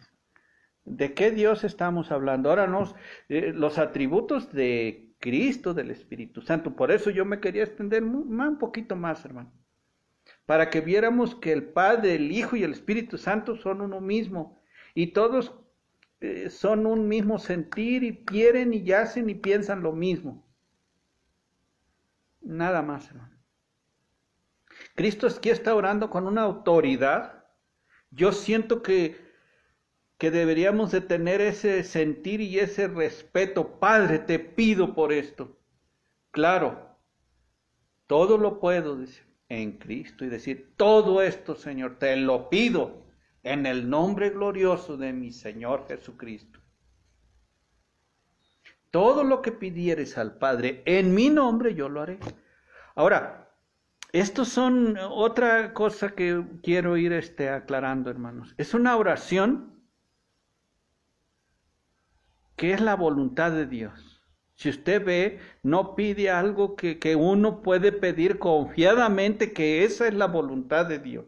[0.84, 2.50] ¿De qué Dios estamos hablando?
[2.50, 2.94] Ahora nos,
[3.28, 6.76] eh, los atributos de Cristo, del Espíritu Santo.
[6.76, 9.52] Por eso yo me quería extender un poquito más, hermano.
[10.50, 14.60] Para que viéramos que el Padre, el Hijo y el Espíritu Santo son uno mismo.
[14.96, 15.54] Y todos
[16.18, 20.44] eh, son un mismo sentir y quieren y yacen y piensan lo mismo.
[22.40, 23.38] Nada más, hermano.
[24.96, 27.44] Cristo aquí está orando con una autoridad.
[28.10, 29.24] Yo siento que,
[30.18, 33.78] que deberíamos de tener ese sentir y ese respeto.
[33.78, 35.60] Padre, te pido por esto.
[36.32, 36.98] Claro,
[38.08, 43.02] todo lo puedo, decir en Cristo y decir, todo esto, Señor, te lo pido
[43.42, 46.60] en el nombre glorioso de mi Señor Jesucristo.
[48.90, 52.18] Todo lo que pidieres al Padre en mi nombre, yo lo haré.
[52.94, 53.50] Ahora,
[54.12, 58.54] estos son otra cosa que quiero ir este, aclarando, hermanos.
[58.56, 59.80] Es una oración
[62.56, 64.09] que es la voluntad de Dios.
[64.60, 70.14] Si usted ve, no pide algo que, que uno puede pedir confiadamente que esa es
[70.14, 71.24] la voluntad de Dios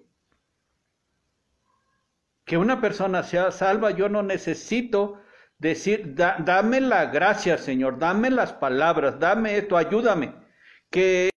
[2.44, 5.20] que una persona sea salva, yo no necesito
[5.58, 10.34] decir, dame la gracia, Señor, dame las palabras, dame esto, ayúdame.
[10.90, 11.30] Que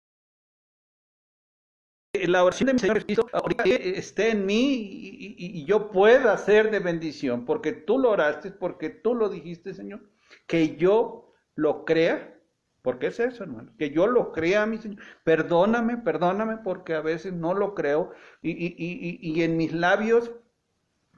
[2.13, 3.27] la oración de mi Señor Cristo
[3.65, 8.89] esté en mí y, y, yo pueda ser de bendición, porque tú lo oraste, porque
[8.89, 10.01] tú lo dijiste, Señor,
[10.47, 11.24] que yo
[11.55, 12.39] lo crea,
[12.81, 15.03] porque es eso, hermano, que yo lo crea, mi Señor.
[15.23, 20.31] Perdóname, perdóname, porque a veces no lo creo y, y en mis labios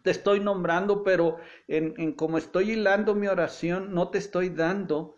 [0.08, 5.18] te estoy nombrando, pero en, como estoy hilando mi oración, no te estoy dando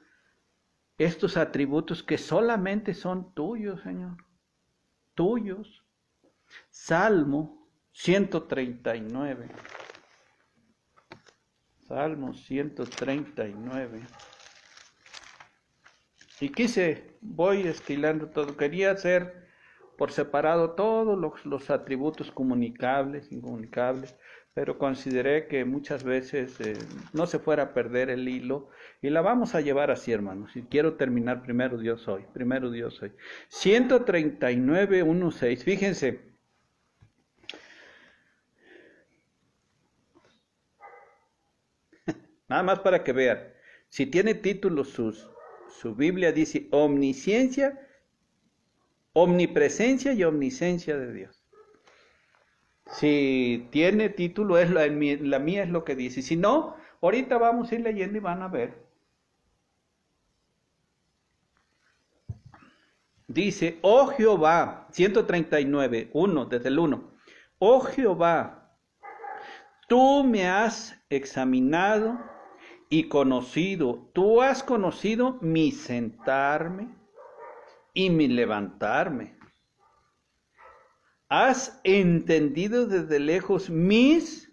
[0.98, 4.18] estos atributos que solamente son tuyos, Señor.
[5.14, 5.86] Tuyos.
[6.72, 9.50] Salmo 139.
[11.88, 14.02] Salmo 139.
[16.42, 18.56] Y quise, voy estilando todo.
[18.56, 19.48] Quería hacer
[19.98, 24.16] por separado todos los, atributos comunicables, incomunicables,
[24.54, 26.78] pero consideré que muchas veces eh,
[27.12, 28.70] no se fuera a perder el hilo
[29.02, 30.56] y la vamos a llevar así, hermanos.
[30.56, 33.12] Y quiero terminar primero Dios hoy, primero Dios hoy.
[33.50, 36.22] 139, 1, 6, fíjense.
[42.48, 43.40] Nada más para que vean.
[43.90, 45.30] Si tiene título sus,
[45.70, 47.80] su Biblia dice omnisciencia,
[49.14, 51.44] omnipresencia y omnisciencia de Dios.
[52.92, 56.22] Si tiene título, es la, la mía es lo que dice.
[56.22, 58.90] Si no, ahorita vamos a ir leyendo y van a ver.
[63.28, 67.12] Dice, oh Jehová, 139, 1, desde el 1.
[67.60, 68.76] Oh Jehová,
[69.88, 72.18] tú me has examinado
[72.90, 76.90] y conocido, tú has conocido mi sentarme
[77.94, 79.40] y mi levantarme
[81.30, 84.52] has entendido desde lejos mis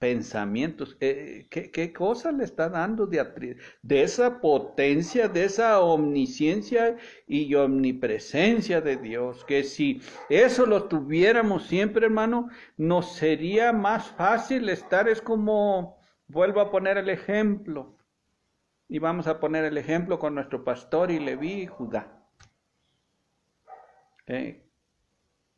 [0.00, 0.96] pensamientos.
[0.98, 6.96] Eh, ¿qué, cosa le está dando de, de esa potencia, de esa omnisciencia
[7.28, 9.44] y omnipresencia de Dios?
[9.44, 15.08] Que si eso lo tuviéramos siempre, hermano, nos sería más fácil estar.
[15.08, 16.01] Es como,
[16.32, 17.96] vuelvo a poner el ejemplo.
[18.88, 22.26] Y vamos a poner el ejemplo con nuestro pastor y Leví y Judá.
[24.26, 24.66] Eh,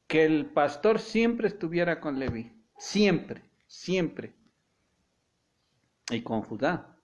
[0.07, 4.35] que el pastor siempre estuviera con Leví, siempre, siempre.
[6.11, 6.97] Y con Judá.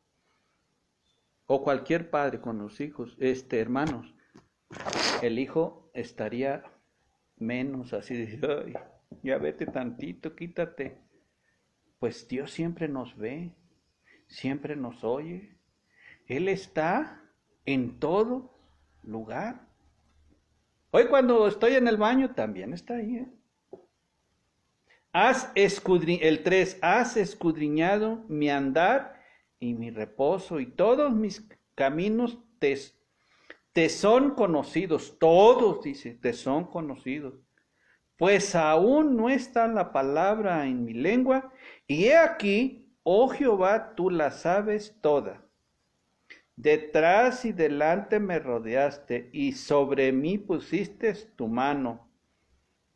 [1.47, 4.14] O cualquier padre con los hijos, este, hermanos.
[5.23, 6.62] El hijo estaría
[7.37, 8.79] menos así de,
[9.23, 10.99] ya vete tantito, quítate.
[11.99, 13.53] Pues Dios siempre nos ve,
[14.31, 15.57] siempre nos oye.
[16.26, 17.22] Él está
[17.66, 18.57] en todo
[19.03, 19.66] lugar.
[20.93, 23.16] Hoy cuando estoy en el baño también está ahí.
[23.16, 23.28] ¿eh?
[25.12, 29.20] Has escudriñado, el 3, has escudriñado mi andar
[29.59, 32.78] y mi reposo y todos mis caminos te,
[33.72, 37.35] te son conocidos, todos, dice, te son conocidos.
[38.16, 41.53] pues aún no está la palabra en mi lengua,
[41.87, 45.42] y he aquí, oh Jehová, tú la sabes toda.
[46.57, 52.07] Detrás y delante me rodeaste, y sobre mí pusiste tu mano.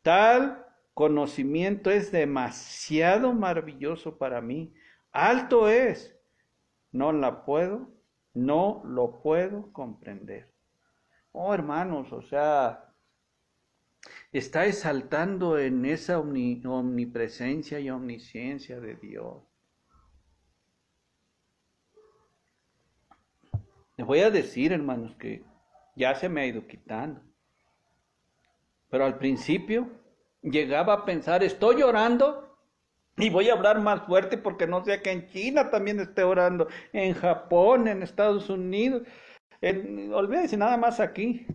[0.03, 4.73] Tal conocimiento es demasiado maravilloso para mí.
[5.11, 6.15] Alto es.
[6.91, 7.89] No la puedo,
[8.33, 10.51] no lo puedo comprender.
[11.31, 12.93] Oh, hermanos, o sea,
[14.31, 19.43] está exaltando en esa omnipresencia y omnisciencia de Dios.
[23.97, 25.43] Les voy a decir, hermanos, que
[25.95, 27.21] ya se me ha ido quitando.
[28.89, 29.89] Pero al principio
[30.41, 32.57] llegaba a pensar, estoy orando
[33.17, 36.67] y voy a hablar más fuerte porque no sé que en China también esté orando,
[36.91, 39.03] en Japón, en Estados Unidos.
[39.61, 41.47] olvídese nada más aquí,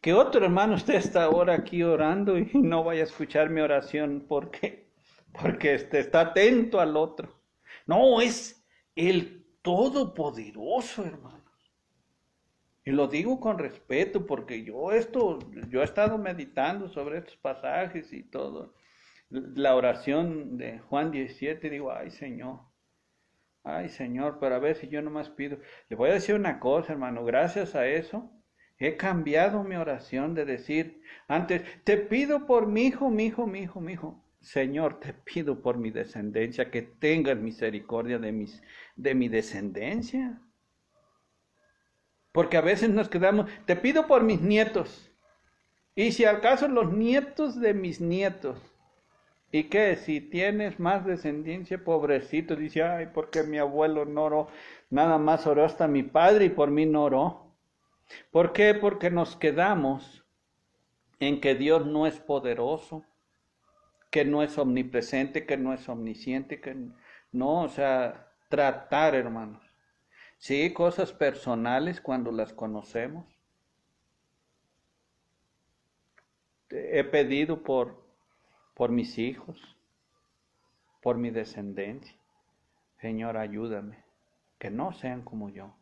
[0.00, 4.24] que otro hermano esté esta ahora aquí orando y no vaya a escuchar mi oración
[4.28, 4.88] porque,
[5.32, 7.42] porque este, está atento al otro.
[7.86, 11.37] No, es el Todopoderoso, hermano.
[12.88, 18.14] Y lo digo con respeto porque yo esto, yo he estado meditando sobre estos pasajes
[18.14, 18.76] y todo.
[19.28, 22.60] La oración de Juan 17, digo, ay Señor,
[23.62, 25.58] ay Señor, pero a si yo nomás pido.
[25.90, 28.32] Le voy a decir una cosa, hermano, gracias a eso
[28.78, 33.58] he cambiado mi oración de decir antes, te pido por mi hijo, mi hijo, mi
[33.64, 34.24] hijo, mi hijo.
[34.40, 38.62] Señor, te pido por mi descendencia, que tengas misericordia de, mis,
[38.96, 40.40] de mi descendencia.
[42.32, 45.10] Porque a veces nos quedamos, te pido por mis nietos.
[45.94, 48.60] Y si acaso los nietos de mis nietos.
[49.50, 49.96] ¿Y qué?
[49.96, 54.48] Si tienes más descendencia, pobrecito, dice, ay, porque mi abuelo no oró,
[54.90, 57.54] nada más oró hasta mi padre y por mí no oró.
[58.30, 58.74] ¿Por qué?
[58.74, 60.24] Porque nos quedamos
[61.18, 63.04] en que Dios no es poderoso,
[64.10, 66.76] que no es omnipresente, que no es omnisciente, que
[67.32, 69.67] no, o sea, tratar, hermanos
[70.38, 73.26] Sí, cosas personales cuando las conocemos.
[76.70, 78.04] He pedido por,
[78.74, 79.76] por mis hijos,
[81.02, 82.16] por mi descendencia.
[83.00, 84.04] Señor, ayúdame,
[84.58, 85.74] que no sean como yo,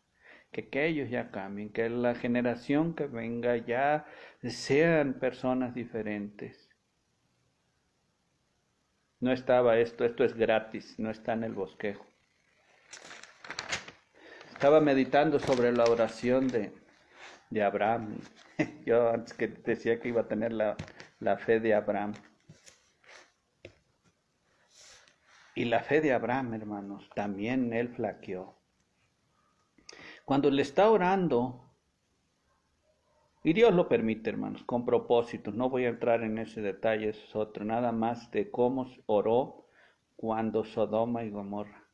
[0.53, 4.07] que, que ellos ya cambien, que la generación que venga ya
[4.43, 6.71] sean personas diferentes.
[9.21, 12.07] No estaba esto, esto es gratis, no está en el bosquejo.
[14.57, 16.73] Estaba meditando sobre la oración de,
[17.51, 18.17] de Abraham.
[18.87, 20.79] Yo antes que decía que iba a tener la,
[21.21, 22.15] la fe de Abraham.
[25.55, 28.57] Y la fe de Abraham, hermanos, también él flaqueó.
[30.25, 31.71] Cuando le está orando,
[33.45, 37.37] y Dios lo permite, hermanos, con propósito, no voy a entrar en ese detalle, es
[37.37, 39.69] otro, nada más de cómo oró
[40.17, 41.86] cuando Sodoma y Gomorra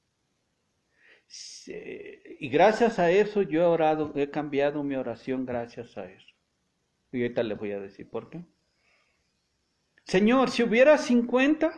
[1.66, 6.28] y gracias a eso yo he orado, he cambiado mi oración gracias a eso.
[7.10, 8.44] Y ahorita les voy a decir por qué.
[10.04, 11.72] Señor, si hubiera 50,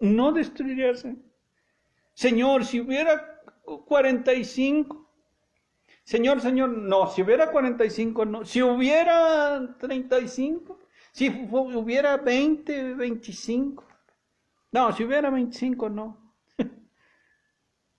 [0.00, 1.16] no destruiríase.
[2.12, 3.40] Señor, si hubiera
[3.86, 5.08] 45.
[6.04, 8.44] Señor, Señor, no, si hubiera 45, no.
[8.44, 10.80] Si hubiera 35,
[11.12, 13.86] si hubiera 20, 25.
[14.72, 16.21] No, si hubiera 25, no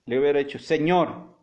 [0.06, 1.34] le hubiera dicho, Señor,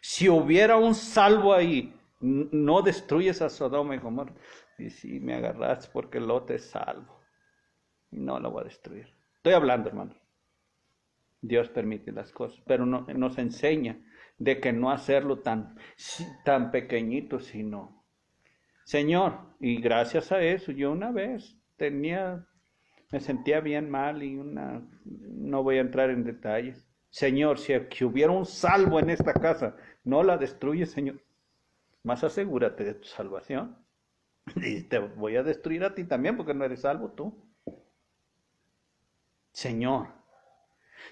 [0.00, 4.34] si hubiera un salvo ahí, no destruyes a Sodoma y Gomorra.
[4.78, 7.20] Y si me agarras porque lote es salvo.
[8.10, 9.08] No lo voy a destruir.
[9.36, 10.14] Estoy hablando, hermano.
[11.40, 14.00] Dios permite las cosas, pero no, nos enseña
[14.38, 15.76] de que no hacerlo tan,
[16.44, 18.04] tan pequeñito, sino,
[18.84, 22.46] Señor, y gracias a eso, yo una vez tenía,
[23.10, 28.32] me sentía bien mal y una, no voy a entrar en detalles, Señor, si hubiera
[28.32, 31.22] un salvo en esta casa, no la destruyes, Señor.
[32.02, 33.76] Más asegúrate de tu salvación.
[34.56, 37.54] Y te voy a destruir a ti también porque no eres salvo tú.
[39.52, 40.08] Señor,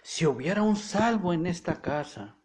[0.02, 2.38] si hubiera un salvo en esta casa,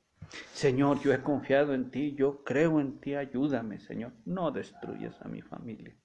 [0.54, 4.12] Señor, yo he confiado en ti, yo creo en ti, ayúdame, Señor.
[4.26, 5.96] No destruyas a mi familia.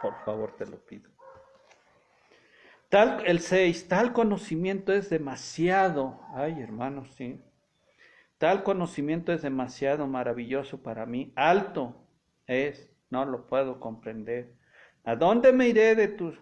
[0.00, 1.10] Por favor, te lo pido.
[2.88, 7.40] Tal, el 6, tal conocimiento es demasiado, ay hermanos, sí,
[8.38, 11.96] tal conocimiento es demasiado maravilloso para mí, alto
[12.46, 14.52] es, no lo puedo comprender.
[15.04, 16.34] ¿A dónde me iré de tu,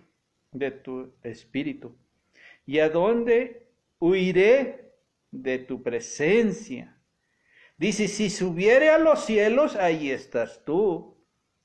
[0.52, 1.96] de tu espíritu?
[2.66, 3.68] ¿Y a dónde
[3.98, 4.92] huiré
[5.30, 6.96] de tu presencia?
[7.76, 11.16] Dice, si subiere a los cielos, ahí estás tú.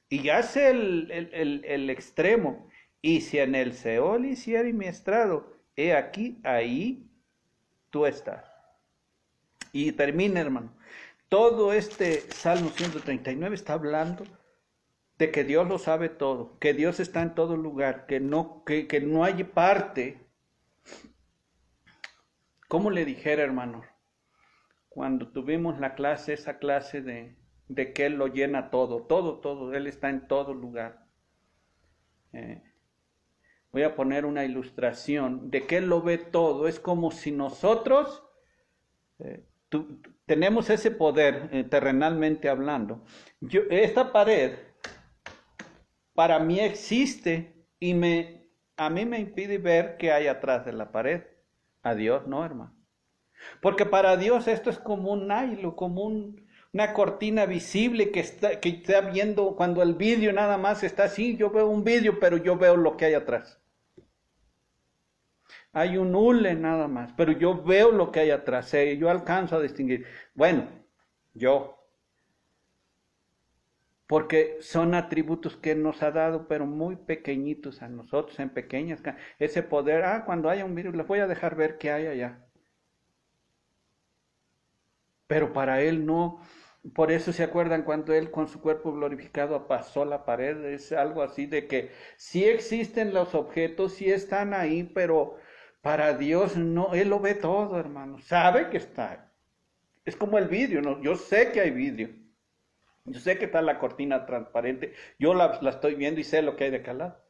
[0.09, 2.67] Y hace el, el, el, el extremo
[3.01, 7.09] Y si en el Seol hiciera mi estrado, he aquí, ahí
[7.89, 8.45] tú estás.
[9.71, 10.75] Y termina, hermano.
[11.29, 14.23] Todo este Salmo 139 está hablando
[15.17, 18.87] de que Dios lo sabe todo, que Dios está en todo lugar, que no, que,
[18.87, 20.25] que no hay parte.
[22.67, 23.83] ¿Cómo le dijera, hermano?
[24.89, 27.35] Cuando tuvimos la clase, esa clase de,
[27.67, 31.05] de que Él lo llena todo, todo, todo, Él está en todo lugar.
[32.33, 32.63] Eh,
[33.77, 36.67] voy a poner una ilustración de que Él lo ve todo.
[36.67, 38.23] Es como si nosotros
[39.19, 39.45] eh,
[40.25, 43.03] tenemos ese poder, eh, terrenalmente hablando.
[43.39, 44.55] Yo, esta pared
[46.15, 50.91] para mí existe y me, a mí me impide ver qué hay atrás de la
[50.91, 51.21] pared.
[51.83, 52.75] A Dios no, hermano.
[53.61, 56.03] Porque para Dios esto es como un hilo, como
[56.73, 61.37] una cortina visible que está, que está viendo cuando el vídeo nada más está así.
[61.37, 63.61] Yo veo un vídeo, pero yo veo lo que hay atrás.
[65.77, 68.73] Hay un hule nada más, pero yo veo lo que hay atrás.
[68.73, 70.05] Eh, yo alcanzo a distinguir.
[70.33, 70.67] Bueno,
[71.33, 71.75] yo.
[74.07, 79.01] Porque son atributos que nos ha dado, pero muy pequeñitos a nosotros, en pequeñas.
[79.37, 82.47] Ese poder, ah, cuando haya un virus, les voy a dejar ver qué hay allá
[85.27, 86.41] pero para él no.
[86.95, 91.21] Por eso se acuerdan cuando él con su cuerpo glorificado pasó la pared, es algo
[91.21, 95.35] así de que sí existen los objetos, sí están ahí, pero
[95.81, 99.33] para Dios no, él lo ve todo, hermano, sabe que está.
[100.05, 101.01] Es como el vidrio, ¿no?
[101.01, 102.09] Yo sé que hay vidrio.
[103.05, 106.55] Yo sé que está la cortina transparente, yo la, la estoy viendo y sé lo
[106.55, 107.23] que hay de calado.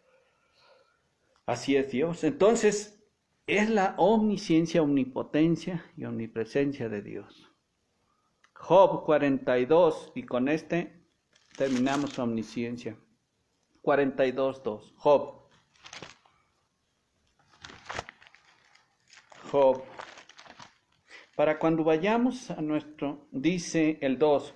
[1.45, 2.23] Así es Dios.
[2.23, 2.97] Entonces,
[3.45, 7.47] es la omnisciencia, omnipotencia y omnipresencia de Dios.
[8.53, 11.05] Job 42, y con este
[11.55, 12.97] terminamos omnisciencia.
[13.83, 14.93] 42.2.
[14.97, 15.47] Job.
[19.51, 19.83] Job.
[21.35, 24.55] Para cuando vayamos a nuestro, dice el 2,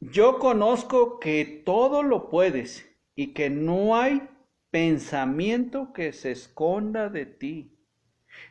[0.00, 4.28] yo conozco que todo lo puedes y que no hay
[4.70, 7.78] pensamiento que se esconda de ti.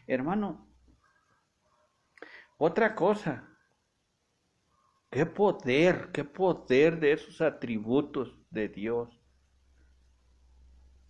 [0.08, 0.68] Hermano,
[2.58, 3.48] otra cosa,
[5.10, 9.10] Qué poder, qué poder de esos atributos de Dios.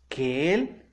[0.08, 0.87] Que Él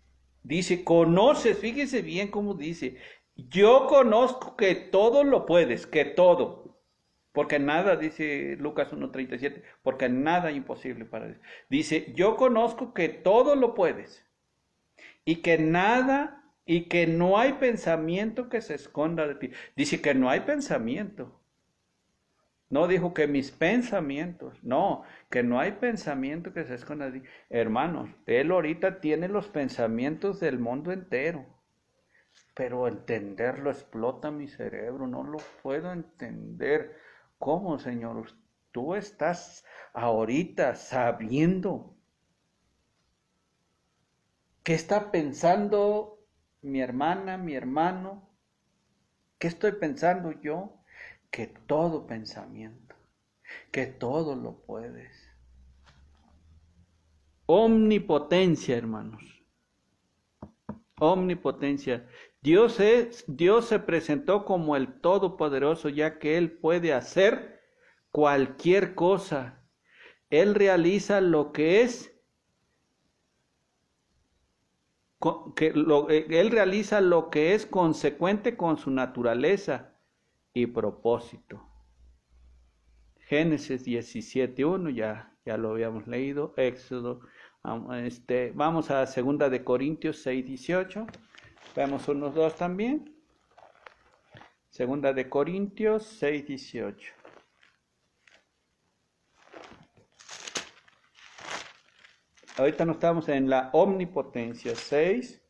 [0.45, 2.99] dice, conoces, fíjese bien cómo dice,
[3.35, 6.65] yo conozco que todo lo puedes, que todo.
[7.33, 11.41] Porque nada, dice Lucas 1.37, porque nada imposible para Dios.
[11.69, 14.25] Dice, yo conozco que todo lo puedes.
[15.25, 19.51] Y que nada, y que no hay pensamiento que se esconda de ti.
[19.75, 21.41] Dice que no hay pensamiento.
[22.71, 27.13] No dijo que mis pensamientos, no, que no hay pensamiento que se esconda.
[27.51, 31.47] Hermanos, él ahorita tiene los pensamientos del mundo entero,
[32.55, 36.97] pero entenderlo explota mi cerebro, no lo puedo entender.
[37.39, 38.27] ¿Cómo, Señor?
[38.73, 41.97] Tú estás ahorita sabiendo
[44.63, 46.27] qué está pensando
[46.63, 48.31] mi hermana, mi hermano,
[49.39, 50.84] qué estoy pensando yo
[51.35, 52.95] que todo pensamiento,
[53.73, 55.11] que todo lo puedes.
[57.47, 59.21] Omnipotencia, hermanos.
[61.01, 62.09] Omnipotencia.
[62.41, 67.61] Dios, es, Dios se presentó como el Todopoderoso, ya que Él puede hacer
[68.13, 69.61] cualquier cosa.
[70.31, 72.13] Él realiza lo que es
[75.59, 79.94] eh, él realiza lo que es consecuente con su naturaleza
[80.55, 81.63] y propósito.
[83.19, 87.21] Génesis 17.1, ya, ya lo habíamos leído, Éxodo,
[88.03, 91.07] este, vamos a segunda de Corintios 6.18,
[91.75, 93.11] veamos unos dos también.
[94.69, 97.13] Segunda de Corintios 6.18.
[102.57, 105.43] Ahorita no estamos en la omnipotencia 6,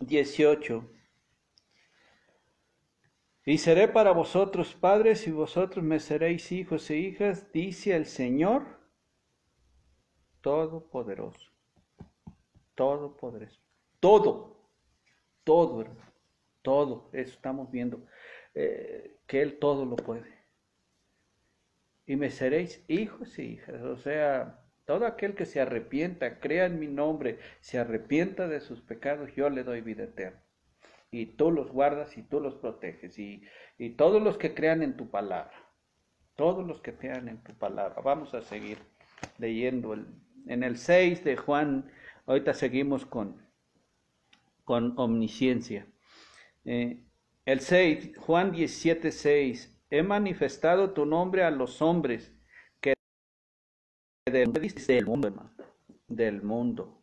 [0.00, 0.97] 18.
[3.48, 8.66] Y seré para vosotros padres y vosotros me seréis hijos e hijas, dice el Señor
[10.42, 11.50] Todopoderoso.
[12.74, 13.58] Todopoderoso.
[14.00, 14.68] Todo,
[15.44, 15.86] todo,
[16.60, 18.04] todo, eso estamos viendo,
[18.54, 20.30] eh, que Él todo lo puede.
[22.04, 26.78] Y me seréis hijos e hijas, o sea, todo aquel que se arrepienta, crea en
[26.78, 30.42] mi nombre, se arrepienta de sus pecados, yo le doy vida eterna
[31.10, 33.42] y tú los guardas y tú los proteges y,
[33.78, 35.52] y todos los que crean en tu palabra,
[36.36, 38.00] todos los que crean en tu palabra.
[38.02, 38.78] Vamos a seguir
[39.38, 40.06] leyendo el,
[40.46, 41.90] en el 6 de Juan
[42.28, 43.42] ahorita seguimos con,
[44.64, 45.86] con omnisciencia.
[46.64, 47.02] Eh,
[47.46, 49.74] el 6, Juan 17, 6.
[49.90, 52.34] He manifestado tu nombre a los hombres
[52.80, 52.92] que
[54.26, 55.50] del mundo,
[56.06, 56.97] del mundo.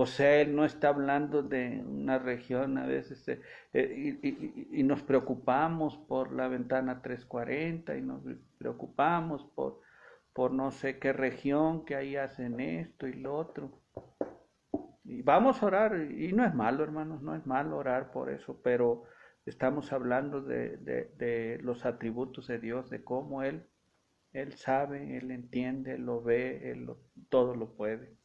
[0.00, 3.40] O sea, él no está hablando de una región a veces eh,
[3.72, 8.22] eh, y, nos preocupamos por la ventana 340 y nos
[8.58, 9.80] preocupamos por,
[10.32, 13.72] por no sé qué región que ahí hacen esto y lo otro.
[15.02, 18.60] Y vamos a orar, y no es malo, hermanos, no es malo orar por eso,
[18.62, 19.02] pero
[19.46, 23.66] estamos hablando de, de los atributos de Dios, de cómo Él,
[24.32, 26.88] Él sabe, Él entiende, lo ve, Él
[27.30, 28.17] todo lo puede.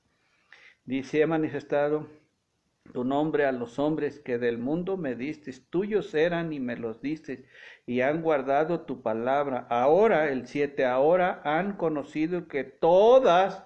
[0.85, 2.07] Dice, he manifestado
[2.91, 7.01] tu nombre a los hombres que del mundo me diste, tuyos eran y me los
[7.01, 7.45] diste,
[7.85, 9.65] y han guardado tu palabra.
[9.69, 13.65] Ahora, el 7, ahora han conocido que todas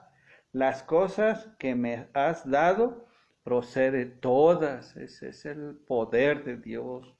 [0.52, 3.08] las cosas que me has dado,
[3.48, 4.98] procede todas.
[4.98, 7.16] Ese es el poder de Dios.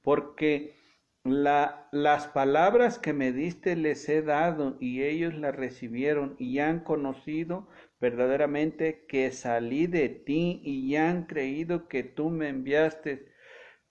[0.00, 0.76] Porque
[1.24, 6.84] la, las palabras que me diste les he dado y ellos las recibieron y han
[6.84, 7.66] conocido
[8.00, 13.32] verdaderamente que salí de ti y ya han creído que tú me enviaste.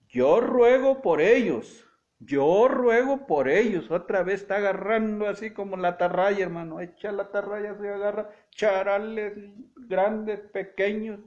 [0.07, 1.85] Yo ruego por ellos,
[2.19, 3.91] yo ruego por ellos.
[3.91, 6.79] Otra vez está agarrando así como la tarraya, hermano.
[6.79, 9.33] Echa la tarraya, se agarra charales
[9.75, 11.19] grandes, pequeños,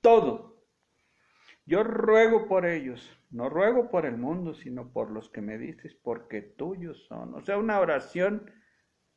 [0.00, 0.52] todo.
[1.64, 5.94] Yo ruego por ellos, no ruego por el mundo, sino por los que me dices,
[5.94, 7.34] porque tuyos son.
[7.34, 8.50] O sea, una oración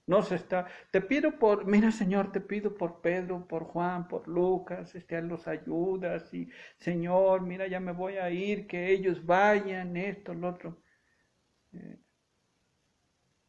[0.07, 0.67] no se está.
[0.91, 5.47] Te pido por, mira Señor, te pido por Pedro, por Juan, por Lucas, este, los
[5.47, 10.77] ayudas y Señor, mira, ya me voy a ir, que ellos vayan, esto, lo otro.
[11.73, 11.97] Eh,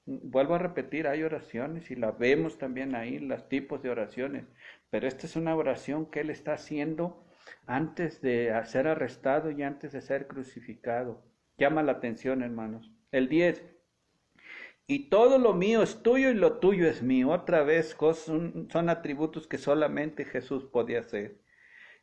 [0.07, 4.45] vuelvo a repetir, hay oraciones y la vemos también ahí, los tipos de oraciones,
[4.91, 7.27] pero esta es una oración que él está haciendo
[7.67, 11.23] antes de ser arrestado y antes de ser crucificado.
[11.59, 12.93] Llama la atención, hermanos.
[13.13, 13.76] El 10
[14.89, 17.31] y todo lo mío es tuyo y lo tuyo es mío.
[17.31, 21.41] Otra vez son, atributos que solamente Jesús podía hacer.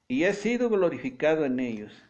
[0.07, 2.03] Y he sido glorificado en ellos.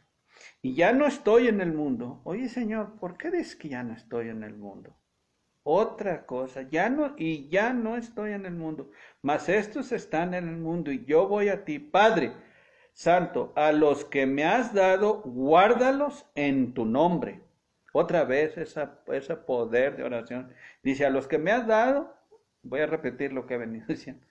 [0.64, 2.22] Y ya no estoy en el mundo.
[2.26, 4.98] Oye Señor, ¿por qué dices que ya no estoy en el mundo?
[5.66, 10.50] Otra cosa, ya no, y ya no estoy en el mundo, mas estos están en
[10.50, 12.34] el mundo y yo voy a ti, Padre
[12.92, 17.43] Santo, a los que me has dado, guárdalos en tu nombre
[17.94, 20.54] otra vez ese poder de oración.
[20.82, 22.14] Dice, a los que me has dado,
[22.64, 24.26] voy a repetir lo que he venido diciendo.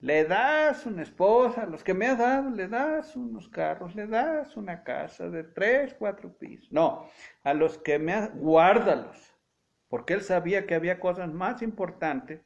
[0.00, 4.08] Le das una esposa, a los que me has dado, le das unos carros, le
[4.08, 6.72] das una casa de tres, cuatro pisos.
[6.72, 7.08] No,
[7.44, 9.32] a los que me has, guárdalos,
[9.88, 12.42] porque él sabía que había cosas más importantes,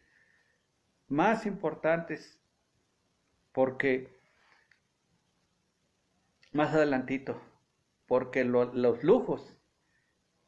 [1.09, 2.39] más importantes,
[3.53, 4.14] porque
[6.53, 7.41] más adelantito,
[8.07, 9.56] porque los lujos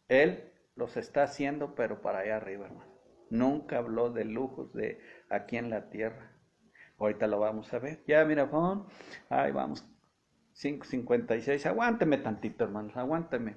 [0.09, 2.99] él los está haciendo, pero para allá arriba, hermano.
[3.31, 6.33] Nunca habló de lujos de aquí en la tierra.
[6.99, 8.03] Ahorita lo vamos a ver.
[8.07, 8.85] Ya, mira, Juan.
[9.29, 9.85] Ahí vamos.
[10.55, 11.67] 5.56.
[11.67, 12.97] Aguánteme tantito, hermanos.
[12.97, 13.57] Aguánteme.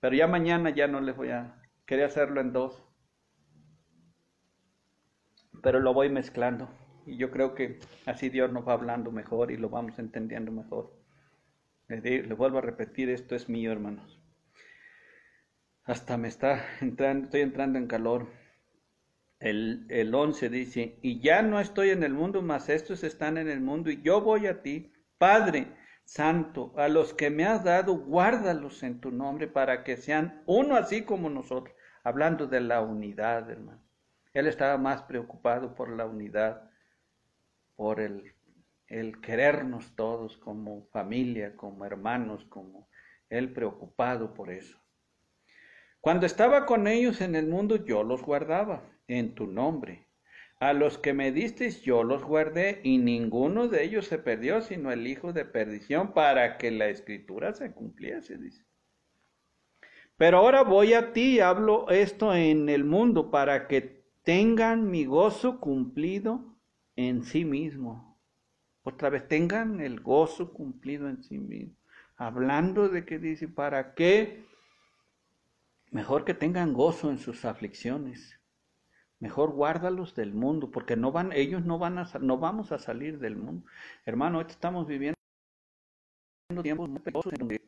[0.00, 1.60] Pero ya mañana ya no les voy a...
[1.86, 2.82] Quería hacerlo en dos.
[5.62, 6.68] Pero lo voy mezclando.
[7.06, 10.92] Y yo creo que así Dios nos va hablando mejor y lo vamos entendiendo mejor.
[11.88, 14.19] Les, vuelvo a repetir, esto es mío, hermanos.
[15.84, 18.28] Hasta me está entrando, estoy entrando en calor.
[19.38, 23.48] El, el 11 dice, y ya no estoy en el mundo, mas estos están en
[23.48, 25.68] el mundo, y yo voy a ti, Padre
[26.04, 30.74] Santo, a los que me has dado, guárdalos en tu nombre para que sean uno
[30.74, 31.74] así como nosotros.
[32.02, 33.80] Hablando de la unidad, hermano.
[34.32, 36.68] Él estaba más preocupado por la unidad,
[37.76, 38.34] por el,
[38.88, 42.88] el querernos todos como familia, como hermanos, como
[43.28, 44.79] él preocupado por eso.
[46.00, 50.08] Cuando estaba con ellos en el mundo, yo los guardaba en tu nombre.
[50.58, 54.92] A los que me disteis, yo los guardé, y ninguno de ellos se perdió, sino
[54.92, 58.38] el hijo de perdición, para que la escritura se cumpliese.
[60.16, 65.04] Pero ahora voy a ti y hablo esto en el mundo, para que tengan mi
[65.04, 66.58] gozo cumplido
[66.96, 68.18] en sí mismo.
[68.82, 71.76] Otra vez, tengan el gozo cumplido en sí mismo.
[72.16, 74.49] Hablando de que dice, para que
[75.90, 78.40] Mejor que tengan gozo en sus aflicciones.
[79.18, 83.18] Mejor guárdalos del mundo, porque no van, ellos no van a, no vamos a salir
[83.18, 83.66] del mundo.
[84.06, 85.16] Hermano, estamos viviendo
[86.62, 87.60] tiempos muy peligrosos donde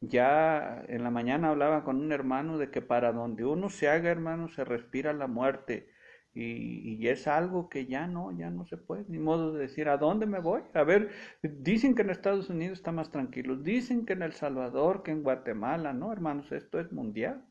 [0.00, 4.10] ya en la mañana hablaba con un hermano de que para donde uno se haga,
[4.10, 5.90] hermano, se respira la muerte.
[6.32, 9.96] Y, es algo que ya no, ya no se puede, ni modo de decir, ¿a
[9.96, 10.62] dónde me voy?
[10.74, 11.10] A ver,
[11.42, 15.24] dicen que en Estados Unidos está más tranquilo, dicen que en El Salvador, que en
[15.24, 17.44] Guatemala, no, hermanos, esto es mundial.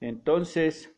[0.00, 0.94] Entonces,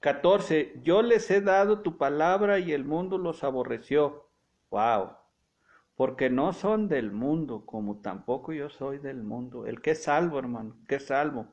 [0.00, 4.30] 14, yo les he dado tu palabra y el mundo los aborreció.
[4.70, 5.12] Wow.
[5.96, 9.66] Porque no son del mundo, como tampoco yo soy del mundo.
[9.66, 11.48] El que es salvo, hermano, que es salvo,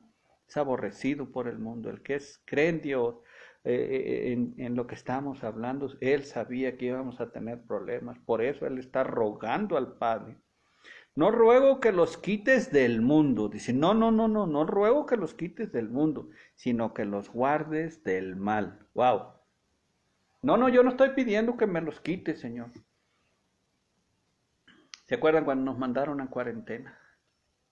[0.46, 1.90] es aborrecido por el mundo.
[1.90, 3.16] El que es, cree en Dios,
[3.64, 8.42] eh, en, en, lo que estamos hablando, él sabía que íbamos a tener problemas, por
[8.42, 10.36] eso él está rogando al Padre.
[11.16, 15.16] No ruego que los quites del mundo, dice, no, no, no, no, no ruego que
[15.16, 18.88] los quites del mundo, sino que los guardes del mal.
[18.94, 19.34] Wow.
[20.42, 22.70] No, no, yo no estoy pidiendo que me los quites, Señor.
[25.04, 26.98] ¿Se acuerdan cuando nos mandaron a cuarentena?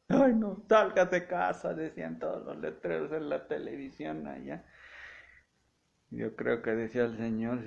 [0.08, 4.64] Ay, no, salgas de casa, decían todos los letreros en la televisión allá.
[6.10, 7.64] Yo creo que decía el Señor,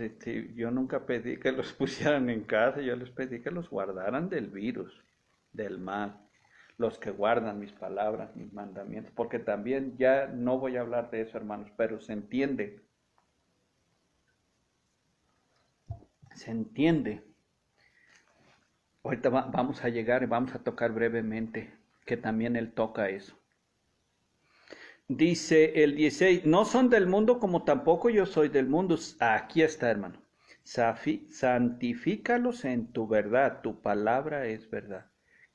[0.56, 4.50] yo nunca pedí que los pusieran en casa, yo les pedí que los guardaran del
[4.50, 5.05] virus,
[5.56, 6.22] del mal,
[6.78, 11.22] los que guardan mis palabras, mis mandamientos, porque también ya no voy a hablar de
[11.22, 12.82] eso, hermanos, pero se entiende,
[16.34, 17.24] se entiende.
[19.04, 21.72] Ahorita vamos a llegar y vamos a tocar brevemente
[22.06, 23.38] que también Él toca eso.
[25.08, 28.98] Dice el 16, no son del mundo como tampoco yo soy del mundo.
[29.20, 30.20] Aquí está, hermano.
[30.64, 35.06] Santifícalos en tu verdad, tu palabra es verdad.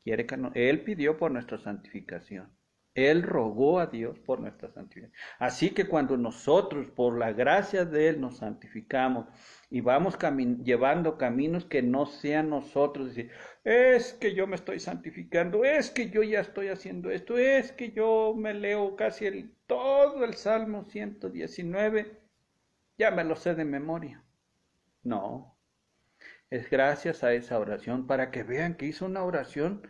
[0.04, 2.50] Quiere que no, Él pidió por nuestra santificación.
[2.94, 5.16] Él rogó a Dios por nuestra santificación.
[5.38, 9.26] Así que cuando nosotros, por la gracia de Él, nos santificamos
[9.70, 10.18] y vamos
[10.64, 13.30] llevando caminos que no sean nosotros, decir,
[13.62, 17.92] es que yo me estoy santificando, es que yo ya estoy haciendo esto, es que
[17.92, 22.20] yo me leo casi todo el Salmo 119,
[22.98, 24.24] ya me lo sé de memoria.
[25.02, 25.49] No,
[26.50, 29.82] es gracias a esa oración para que vean que hizo una oración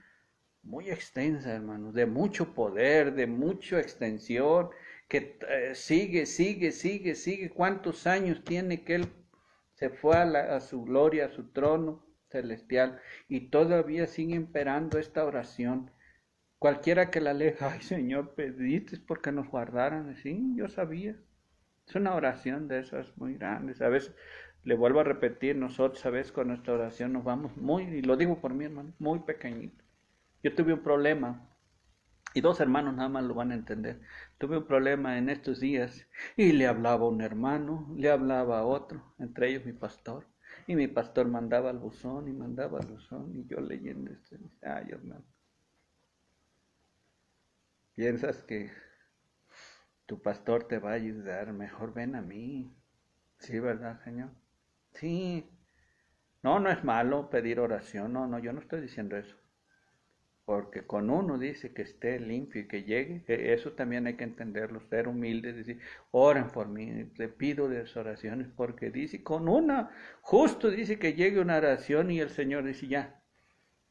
[0.62, 4.70] muy extensa, hermanos, de mucho poder, de mucha extensión,
[5.08, 7.50] que eh, sigue, sigue, sigue, sigue.
[7.50, 9.08] ¿Cuántos años tiene que él
[9.80, 15.90] se fue a, su gloria, a su trono celestial, y todavía sigue imperando esta oración.
[16.58, 20.14] Cualquiera que la lea, ay Señor, pediste porque nos guardaran.
[20.16, 21.16] Sí, yo sabía.
[21.86, 23.80] Es una oración de esas muy grandes.
[23.80, 24.14] A veces,
[24.64, 28.16] le vuelvo a repetir, nosotros a veces con nuestra oración nos vamos muy, y lo
[28.16, 29.84] digo por mí hermano, muy pequeñito.
[30.42, 31.50] Yo tuve un problema
[32.32, 34.00] y dos hermanos nada más lo van a entender.
[34.38, 36.06] Tuve un problema en estos días
[36.36, 40.26] y le hablaba a un hermano, le hablaba a otro, entre ellos mi pastor.
[40.66, 44.36] Y mi pastor mandaba al buzón y mandaba al buzón y yo leyendo esto.
[44.62, 45.24] Ay, hermano.
[47.94, 48.70] Piensas que
[50.06, 52.72] tu pastor te va a ayudar, mejor ven a mí.
[53.38, 54.30] Sí, ¿verdad, Señor?
[54.94, 55.48] Sí.
[56.42, 59.36] No, no es malo pedir oración, no, no, yo no estoy diciendo eso
[60.50, 64.24] porque con uno dice que esté limpio y que llegue, e, eso también hay que
[64.24, 65.78] entenderlo, ser humilde, decir,
[66.10, 69.90] oren por mí, le pido de las oraciones, porque dice, con una,
[70.22, 73.22] justo dice que llegue una oración y el Señor dice, ya,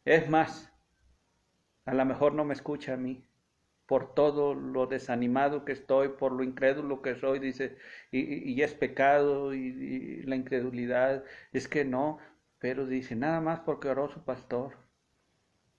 [0.03, 0.69] es más,
[1.85, 3.25] a lo mejor no me escucha a mí,
[3.89, 7.75] por todo lo desanimado que estoy, por lo incrédulo que soy, dice,
[8.11, 11.23] y, es pecado y, y la incredulidad,
[11.53, 12.19] es que no,
[12.59, 14.77] pero dice, nada más porque oró su pastor.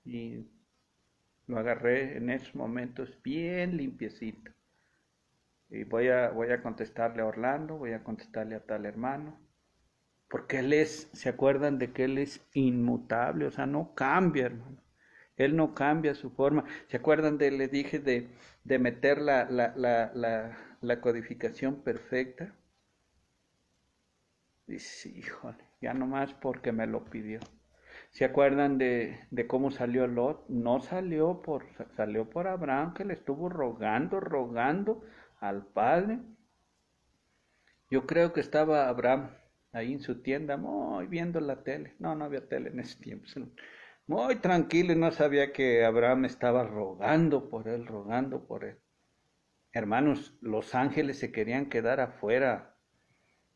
[0.04, 0.48] Y
[1.46, 4.50] lo agarré en esos momentos bien limpiecito.
[5.68, 9.38] Y voy a, voy a contestarle a Orlando, voy a contestarle a tal hermano.
[10.28, 13.46] Porque él es, ¿se acuerdan de que él es inmutable?
[13.46, 14.82] O sea, no cambia, hermano.
[15.36, 16.64] Él no cambia su forma.
[16.88, 18.28] ¿Se acuerdan de, le dije de,
[18.64, 22.54] de meter la, la, la, la, codificación perfecta?
[24.66, 27.40] Dice, híjole, ya nomás porque me lo pidió.
[28.10, 30.48] ¿Se acuerdan de, de, cómo salió Lot?
[30.48, 31.64] No salió por,
[31.96, 35.02] salió por Abraham que le estuvo rogando, rogando
[35.40, 36.18] al Padre.
[37.90, 39.30] Yo creo que estaba Abraham
[39.72, 41.94] ahí en su tienda, muy viendo la tele.
[41.98, 43.26] No, no había tele en ese tiempo.
[44.10, 48.76] Muy tranquilo y no sabía que Abraham estaba rogando por él, rogando por él.
[49.72, 52.76] Hermanos, los ángeles se querían quedar afuera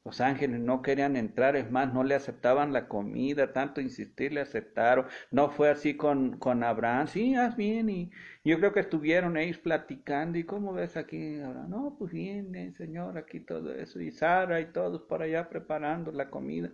[0.05, 4.43] los ángeles no querían entrar, es más, no le aceptaban la comida, tanto insistir le
[4.43, 5.07] aceptaron.
[5.31, 7.89] No fue así con, con Abraham, sí, haz bien.
[7.89, 8.11] Y
[8.45, 10.37] yo creo que estuvieron ellos platicando.
[10.39, 11.41] ¿Y cómo ves aquí?
[11.41, 13.99] Ahora, no, pues bien, eh, Señor, aquí todo eso.
[13.99, 16.71] Y Sara y todos por allá preparando la comida.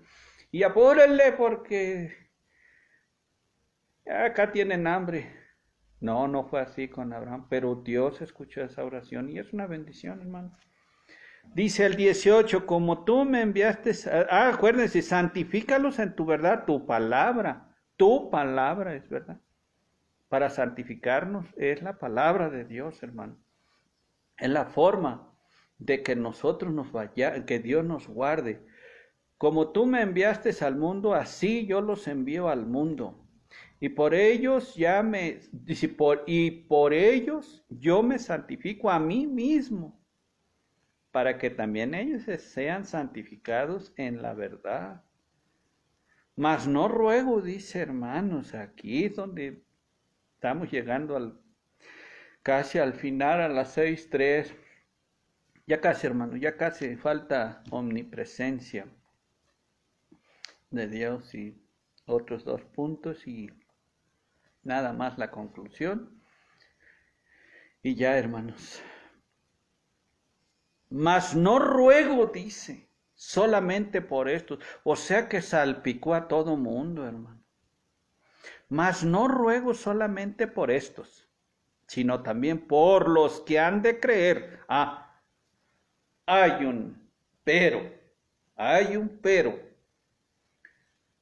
[0.51, 2.30] Y apúrenle porque
[4.11, 5.33] acá tienen hambre.
[6.01, 10.21] No, no fue así con Abraham, pero Dios escuchó esa oración y es una bendición,
[10.21, 10.57] hermano.
[11.55, 13.93] Dice el 18, como tú me enviaste,
[14.31, 19.41] ah, acuérdense, santifícalos en tu verdad, tu palabra, tu palabra es verdad.
[20.29, 23.37] Para santificarnos es la palabra de Dios, hermano.
[24.39, 25.29] Es la forma
[25.79, 28.65] de que nosotros nos vaya, que Dios nos guarde.
[29.37, 33.20] Como tú me enviaste al mundo, así yo los envío al mundo.
[33.83, 35.41] Y por ellos ya me,
[36.27, 39.99] y por ellos yo me santifico a mí mismo
[41.11, 45.03] para que también ellos sean santificados en la verdad.
[46.37, 49.65] Mas no ruego, dice hermanos, aquí es donde
[50.35, 51.41] estamos llegando al,
[52.43, 54.55] casi al final, a las seis tres.
[55.67, 58.87] Ya casi, hermano, ya casi falta omnipresencia
[60.71, 61.57] de Dios y
[62.07, 63.51] otros dos puntos y
[64.63, 66.21] nada más la conclusión.
[67.83, 68.83] Y ya, hermanos,
[70.91, 74.59] mas no ruego, dice, solamente por esto.
[74.83, 77.43] O sea que salpicó a todo mundo, hermano.
[78.69, 81.29] Mas no ruego solamente por estos,
[81.87, 84.61] sino también por los que han de creer.
[84.69, 85.21] Ah,
[86.27, 87.11] hay un
[87.45, 87.81] pero,
[88.57, 89.70] hay un pero.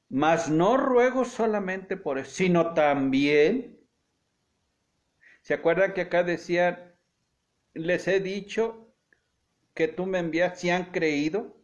[0.09, 3.79] Mas no ruego solamente por eso, sino también.
[5.41, 6.95] ¿Se acuerdan que acá decía,
[7.73, 8.93] les he dicho
[9.73, 11.55] que tú me enviaste, si han creído,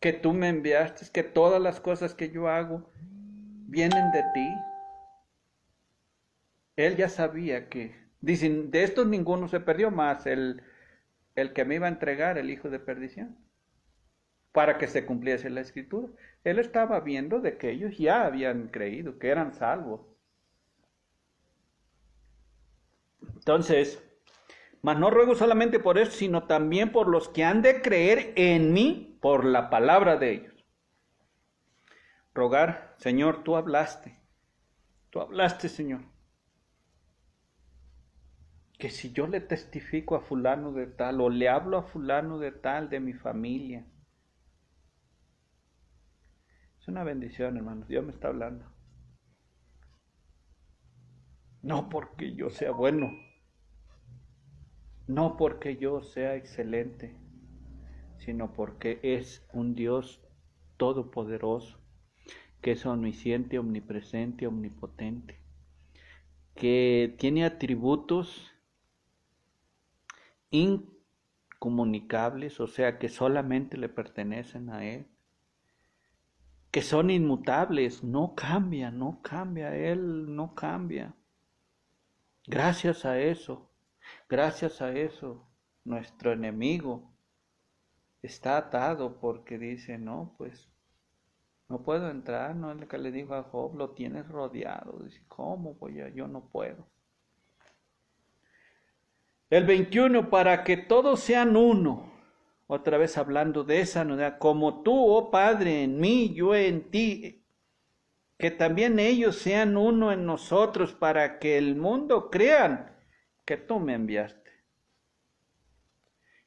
[0.00, 2.92] que tú me enviaste, que todas las cosas que yo hago
[3.66, 4.48] vienen de ti.
[6.76, 10.62] Él ya sabía que, dicen, de estos ninguno se perdió más, el,
[11.34, 13.38] el que me iba a entregar, el hijo de perdición,
[14.52, 16.12] para que se cumpliese la escritura.
[16.44, 20.02] Él estaba viendo de que ellos ya habían creído, que eran salvos.
[23.34, 24.02] Entonces,
[24.82, 28.74] mas no ruego solamente por eso, sino también por los que han de creer en
[28.74, 30.54] mí por la palabra de ellos.
[32.34, 34.20] Rogar, Señor, tú hablaste.
[35.08, 36.02] Tú hablaste, Señor.
[38.78, 42.52] Que si yo le testifico a fulano de tal o le hablo a fulano de
[42.52, 43.86] tal de mi familia,
[46.84, 47.86] es una bendición, hermano.
[47.88, 48.66] Dios me está hablando.
[51.62, 53.10] No porque yo sea bueno,
[55.06, 57.16] no porque yo sea excelente,
[58.18, 60.20] sino porque es un Dios
[60.76, 61.78] todopoderoso,
[62.60, 65.40] que es omnisciente, omnipresente, omnipotente,
[66.54, 68.52] que tiene atributos
[70.50, 75.06] incomunicables, o sea, que solamente le pertenecen a Él,
[76.74, 81.14] que son inmutables, no cambia, no cambia, Él no cambia.
[82.48, 83.70] Gracias a eso,
[84.28, 85.46] Gracias a eso,
[85.84, 87.14] nuestro enemigo
[88.22, 90.68] está atado porque dice, no, pues
[91.68, 94.98] no puedo entrar, no es lo que le dijo a Job, lo tienes rodeado.
[95.04, 96.08] Dice, ¿cómo voy a?
[96.08, 96.88] Yo no puedo.
[99.48, 102.13] El 21, para que todos sean uno.
[102.66, 107.44] Otra vez hablando de esa unidad, como tú, oh Padre, en mí, yo en ti,
[108.38, 112.96] que también ellos sean uno en nosotros, para que el mundo crean
[113.44, 114.50] que tú me enviaste.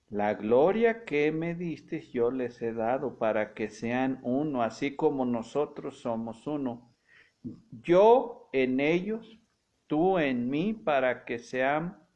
[0.10, 5.26] La gloria que me diste yo les he dado para que sean uno, así como
[5.26, 6.96] nosotros somos uno.
[7.84, 9.40] Yo en ellos,
[9.86, 12.07] tú en mí, para que sean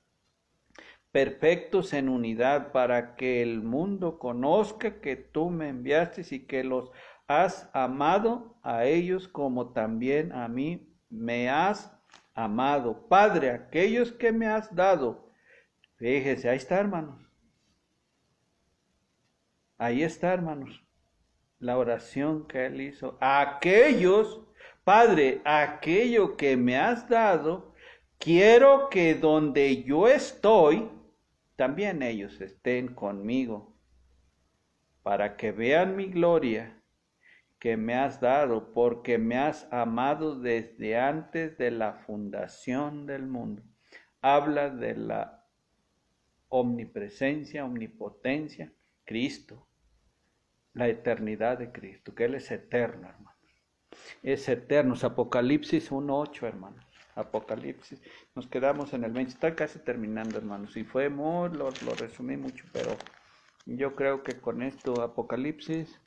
[1.11, 6.91] perfectos en unidad, para que el mundo conozca que tú me enviaste y que los
[7.27, 11.91] has amado a ellos como también a mí me has
[12.33, 13.07] amado.
[13.07, 15.31] Padre, aquellos que me has dado.
[15.95, 17.21] Fíjese, ahí está, hermanos.
[19.77, 20.83] Ahí está, hermanos.
[21.59, 23.17] La oración que él hizo.
[23.19, 24.41] Aquellos,
[24.83, 27.73] Padre, aquello que me has dado,
[28.17, 30.89] quiero que donde yo estoy,
[31.61, 33.77] también ellos estén conmigo,
[35.03, 36.81] para que vean mi gloria
[37.59, 43.61] que me has dado, porque me has amado desde antes de la fundación del mundo.
[44.23, 45.45] Habla de la
[46.49, 48.73] omnipresencia, omnipotencia,
[49.05, 49.67] Cristo,
[50.73, 53.35] la eternidad de Cristo, que Él es eterno, hermanos.
[54.23, 54.95] Es eterno.
[54.95, 56.90] Es Apocalipsis 1.8, hermanos.
[57.15, 58.01] Apocalipsis.
[58.35, 59.33] Nos quedamos en el 20.
[59.33, 60.75] Está casi terminando, hermanos.
[60.77, 62.97] Y fue muy, lo, lo resumí mucho, pero
[63.65, 65.99] yo creo que con esto, Apocalipsis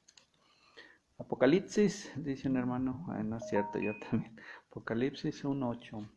[1.19, 4.37] Apocalipsis, dice un hermano, no es cierto, yo también.
[4.71, 6.11] Apocalipsis 1.8.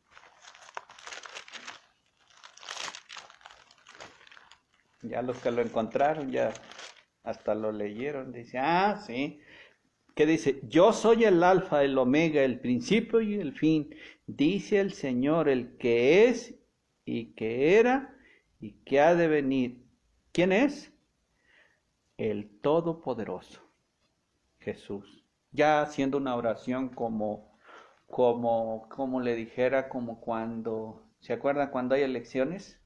[5.03, 6.51] Ya los que lo encontraron ya
[7.23, 8.31] hasta lo leyeron.
[8.31, 9.39] Dice, ah, sí.
[10.15, 10.61] ¿Qué dice?
[10.63, 13.95] Yo soy el alfa, el omega, el principio y el fin.
[14.27, 16.55] Dice el Señor, el que es
[17.05, 18.15] y que era
[18.59, 19.83] y que ha de venir.
[20.31, 20.93] ¿Quién es?
[22.17, 23.61] El Todopoderoso,
[24.59, 25.25] Jesús.
[25.51, 27.57] Ya haciendo una oración como,
[28.05, 32.79] como, como le dijera, como cuando, ¿se acuerdan cuando hay elecciones?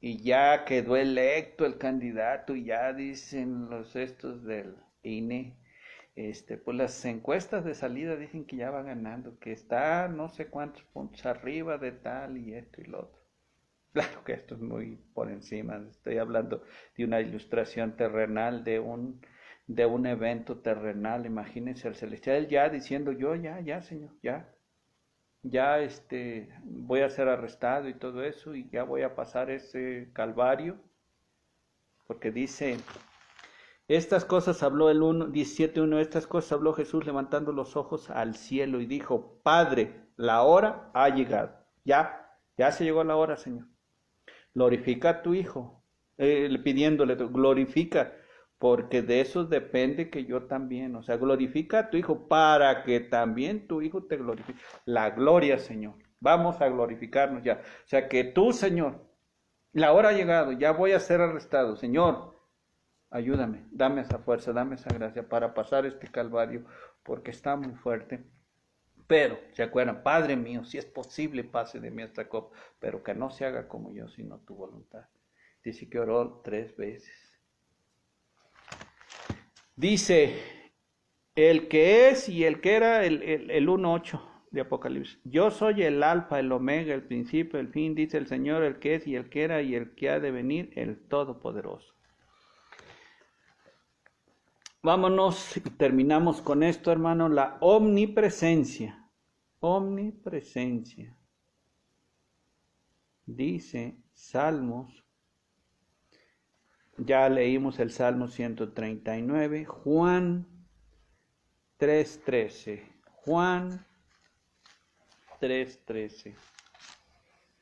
[0.00, 5.56] y ya quedó electo el candidato y ya dicen los estos del INE,
[6.16, 10.48] este, pues las encuestas de salida dicen que ya va ganando, que está no sé
[10.48, 13.20] cuántos puntos arriba de tal y esto y lo otro.
[13.92, 16.62] Claro que esto es muy por encima, estoy hablando
[16.96, 19.20] de una ilustración terrenal, de un,
[19.66, 24.54] de un evento terrenal, imagínense el celestial ya diciendo yo, ya, ya, Señor, ya,
[25.42, 30.10] ya este, voy a ser arrestado y todo eso y ya voy a pasar ese
[30.12, 30.78] calvario,
[32.06, 32.76] porque dice,
[33.88, 38.80] estas cosas habló el 1, 17.1, estas cosas habló Jesús levantando los ojos al cielo
[38.80, 43.66] y dijo, Padre, la hora ha llegado, ya, ya se llegó la hora, Señor.
[44.54, 45.84] Glorifica a tu Hijo,
[46.18, 48.12] eh, pidiéndole, glorifica
[48.58, 53.00] porque de eso depende que yo también, o sea, glorifica a tu Hijo para que
[53.00, 54.58] también tu Hijo te glorifique.
[54.86, 55.94] La gloria, Señor.
[56.20, 57.60] Vamos a glorificarnos ya.
[57.84, 59.04] O sea, que tú, Señor,
[59.72, 61.76] la hora ha llegado, ya voy a ser arrestado.
[61.76, 62.35] Señor,
[63.10, 66.64] ayúdame, dame esa fuerza, dame esa gracia para pasar este calvario,
[67.02, 68.24] porque está muy fuerte.
[69.06, 70.02] Pero, ¿se acuerdan?
[70.02, 73.68] Padre mío, si es posible, pase de mí esta copa, pero que no se haga
[73.68, 75.06] como yo, sino tu voluntad.
[75.62, 77.14] Dice que oró tres veces.
[79.76, 80.36] Dice,
[81.36, 85.20] el que es y el que era, el, el, el 1.8 de Apocalipsis.
[85.24, 88.94] Yo soy el alfa, el omega, el principio, el fin, dice el Señor, el que
[88.94, 91.95] es y el que era y el que ha de venir, el Todopoderoso.
[94.86, 99.10] Vámonos terminamos con esto, hermano, la omnipresencia.
[99.58, 101.18] Omnipresencia.
[103.24, 105.04] Dice Salmos
[106.98, 110.46] ya leímos el Salmo 139, Juan
[111.80, 112.88] 3.13,
[113.24, 113.84] Juan
[115.40, 116.32] 3.13.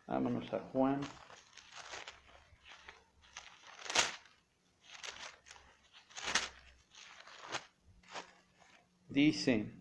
[0.06, 1.00] Vámonos a Juan.
[9.14, 9.72] Dice,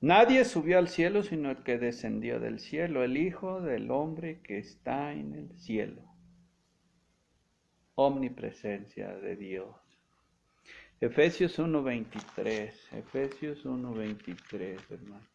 [0.00, 4.58] nadie subió al cielo sino el que descendió del cielo, el Hijo del Hombre que
[4.58, 6.08] está en el cielo
[8.00, 9.74] omnipresencia de Dios.
[11.00, 15.26] Efesios 1.23, Efesios 1.23, hermano.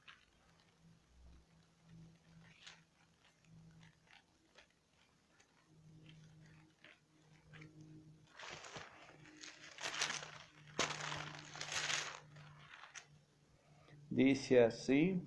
[14.13, 15.23] Dice así,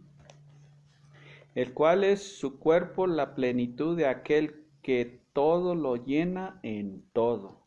[1.57, 7.67] el cual es su cuerpo la plenitud de aquel que todo lo llena en todo,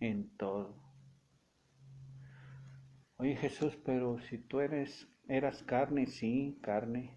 [0.00, 0.74] en todo.
[3.18, 7.16] Oye Jesús, pero si tú eres, eras carne, sí, carne.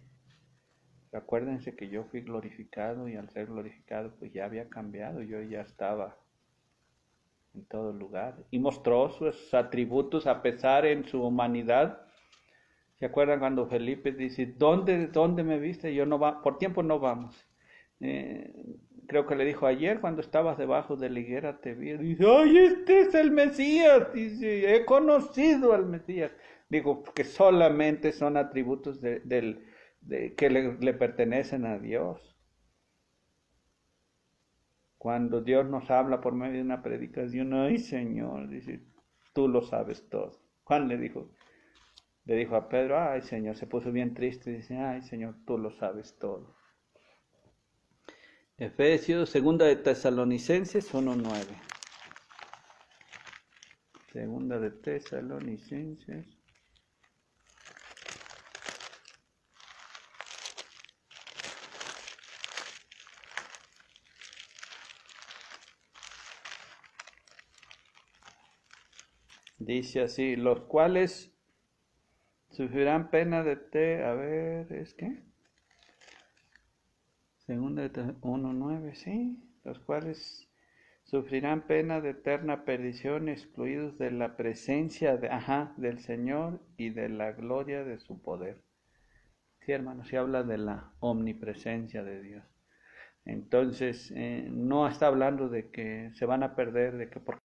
[1.11, 5.61] Acuérdense que yo fui glorificado y al ser glorificado pues ya había cambiado, yo ya
[5.61, 6.15] estaba
[7.55, 8.45] en todo lugar.
[8.51, 12.04] Y mostró sus atributos a pesar en su humanidad.
[12.99, 15.93] ¿Se acuerdan cuando Felipe dice, ¿dónde, dónde me viste?
[15.93, 17.35] Yo no va, por tiempo no vamos.
[17.99, 18.53] Eh,
[19.07, 21.97] creo que le dijo ayer cuando estabas debajo de la higuera te vi.
[21.97, 24.13] Dice, ay, este es el Mesías.
[24.13, 26.31] Dice, he conocido al Mesías.
[26.69, 29.65] Digo, que solamente son atributos de, del,
[30.35, 32.21] que le, le, pertenecen a Dios.
[34.97, 38.81] Cuando Dios nos habla por medio de una predicación, ay Señor, dice,
[39.33, 40.31] tú lo sabes todo.
[40.63, 41.29] Juan le dijo,
[42.25, 45.71] le dijo a Pedro, ay Señor, se puso bien triste, dice, ay Señor, tú lo
[45.71, 46.55] sabes todo.
[48.57, 51.45] Efesios, segunda de Tesalonicenses 1.9.
[54.11, 56.25] Segunda de Tesalonicenses.
[69.57, 71.34] Dice así, los cuales
[72.55, 75.21] sufrirán pena de te, a ver, ¿es que?
[77.45, 80.49] Segunda de 1.9, sí, los cuales
[81.03, 87.09] sufrirán pena de eterna perdición, excluidos de la presencia de, ajá, del Señor y de
[87.09, 88.63] la gloria de su poder.
[89.59, 92.43] Sí, hermanos, se habla de la omnipresencia de Dios.
[93.25, 97.41] Entonces, eh, no está hablando de que se van a perder, de que porque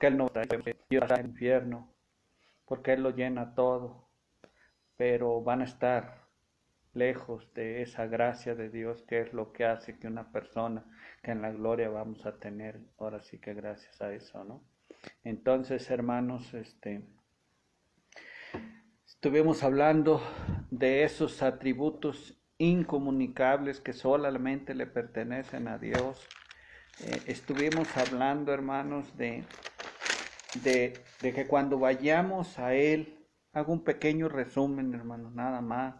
[0.00, 0.62] Él no está en
[1.20, 1.97] el infierno,
[2.68, 4.08] porque Él lo llena todo,
[4.96, 6.28] pero van a estar
[6.92, 10.84] lejos de esa gracia de Dios que es lo que hace que una persona
[11.22, 14.64] que en la gloria vamos a tener, ahora sí que gracias a eso, ¿no?
[15.24, 17.02] Entonces, hermanos, este
[19.06, 20.20] estuvimos hablando
[20.70, 26.26] de esos atributos incomunicables que solamente le pertenecen a Dios.
[27.00, 29.44] Eh, estuvimos hablando, hermanos, de,
[30.62, 35.96] de, que cuando vayamos a Él, hago un pequeño resumen, hermanos, nada más,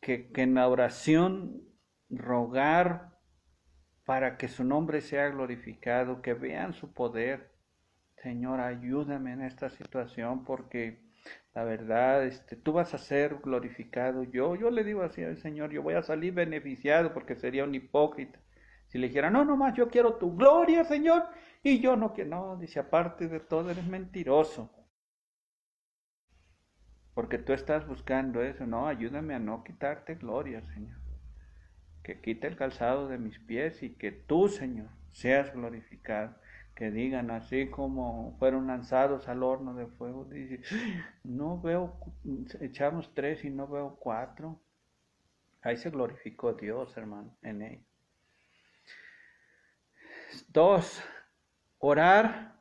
[0.00, 1.62] que, que en la oración
[2.10, 3.18] rogar
[4.04, 7.52] para que su nombre sea glorificado, que vean su poder.
[8.22, 11.02] Señor, ayúdame en esta situación porque
[11.54, 14.24] la verdad, este, tú vas a ser glorificado.
[14.24, 17.74] Yo, yo le digo así al Señor, yo voy a salir beneficiado porque sería un
[17.74, 18.38] hipócrita.
[18.88, 21.24] Si le dijera, no, no más, yo quiero tu gloria, Señor,
[21.62, 24.70] y yo no quiero, no, dice, aparte de todo, eres mentiroso.
[27.14, 30.98] Porque tú estás buscando eso, no, ayúdame a no quitarte gloria, Señor.
[32.02, 36.34] Que quite el calzado de mis pies y que tú, Señor, seas glorificado
[36.74, 40.62] que digan así como fueron lanzados al horno de fuego, dice,
[41.22, 41.96] no veo,
[42.60, 44.60] echamos tres y no veo cuatro.
[45.60, 47.86] Ahí se glorificó Dios, hermano, en él.
[50.48, 51.02] Dos,
[51.82, 52.54] orar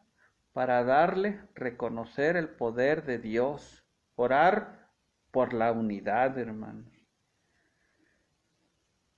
[0.52, 3.86] para darle, reconocer el poder de Dios.
[4.16, 4.90] Orar
[5.32, 6.92] por la unidad, hermano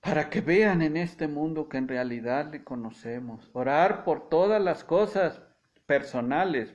[0.04, 3.50] para que vean en este mundo que en realidad le conocemos.
[3.54, 5.40] Orar por todas las cosas
[5.86, 6.74] personales,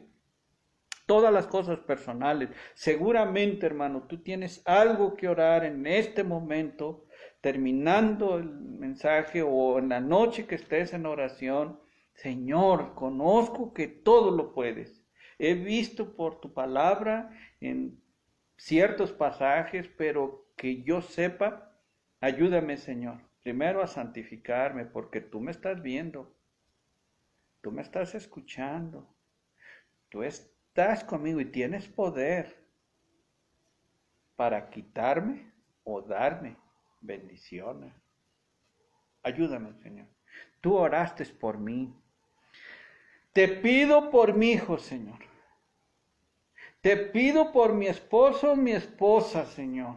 [1.06, 2.50] todas las cosas personales.
[2.74, 7.06] Seguramente, hermano, tú tienes algo que orar en este momento,
[7.40, 11.80] terminando el mensaje o en la noche que estés en oración.
[12.22, 15.04] Señor, conozco que todo lo puedes.
[15.38, 17.32] He visto por tu palabra
[17.62, 18.02] en
[18.58, 21.70] ciertos pasajes, pero que yo sepa
[22.22, 26.36] Ayúdame, Señor, primero a santificarme porque tú me estás viendo,
[27.62, 29.08] tú me estás escuchando,
[30.10, 32.68] tú estás conmigo y tienes poder
[34.36, 35.50] para quitarme
[35.86, 36.58] o darme
[37.00, 37.94] bendiciones.
[39.24, 40.08] Ayúdame, Señor.
[40.60, 41.96] Tú oraste por mí.
[43.40, 45.20] Te pido por mi hijo, Señor.
[46.82, 49.96] Te pido por mi esposo, mi esposa, Señor.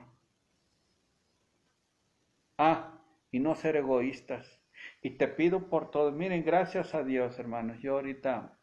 [2.57, 3.01] Ah,
[3.33, 4.63] y no ser egoístas.
[5.03, 6.13] Y te pido por todo.
[6.13, 7.81] Miren, gracias a Dios, hermanos.
[7.81, 8.57] Yo ahorita,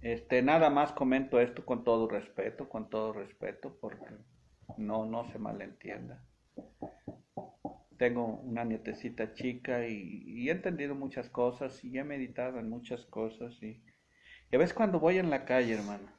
[0.00, 4.16] este, nada más comento esto con todo respeto, con todo respeto, porque
[4.78, 6.24] no, no se malentienda.
[8.02, 13.62] Tengo una nietecita chica y, he entendido muchas cosas y he meditado en muchas cosas.
[13.62, 13.80] Y,
[14.50, 16.10] y a veces cuando voy en la calle, hermano,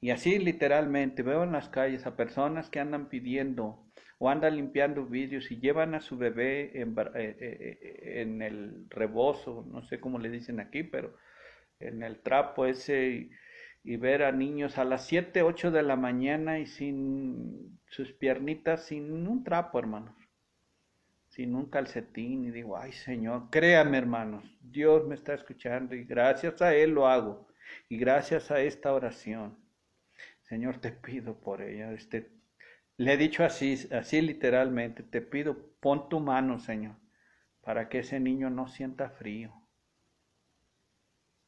[0.00, 5.04] y así literalmente veo en las calles a personas que andan pidiendo o andan limpiando
[5.04, 9.98] vidrios y llevan a su bebé en, eh, eh, eh, en el rebozo, no sé
[9.98, 11.16] cómo le dicen aquí, pero
[11.80, 13.30] en el trapo ese
[13.82, 18.86] y, ver a niños a las 7, 8 de la mañana y sin sus piernitas,
[18.86, 20.14] sin un trapo, hermanos,
[21.34, 26.62] sin un calcetín y digo, ay Señor, créame hermanos, Dios me está escuchando y gracias
[26.62, 27.48] a Él lo hago
[27.88, 29.58] y gracias a esta oración.
[30.42, 32.30] Señor, te pido por ella, este,
[32.98, 36.94] le he dicho así, así literalmente, te pido, pon tu mano, Señor,
[37.62, 39.52] para que ese niño no sienta frío.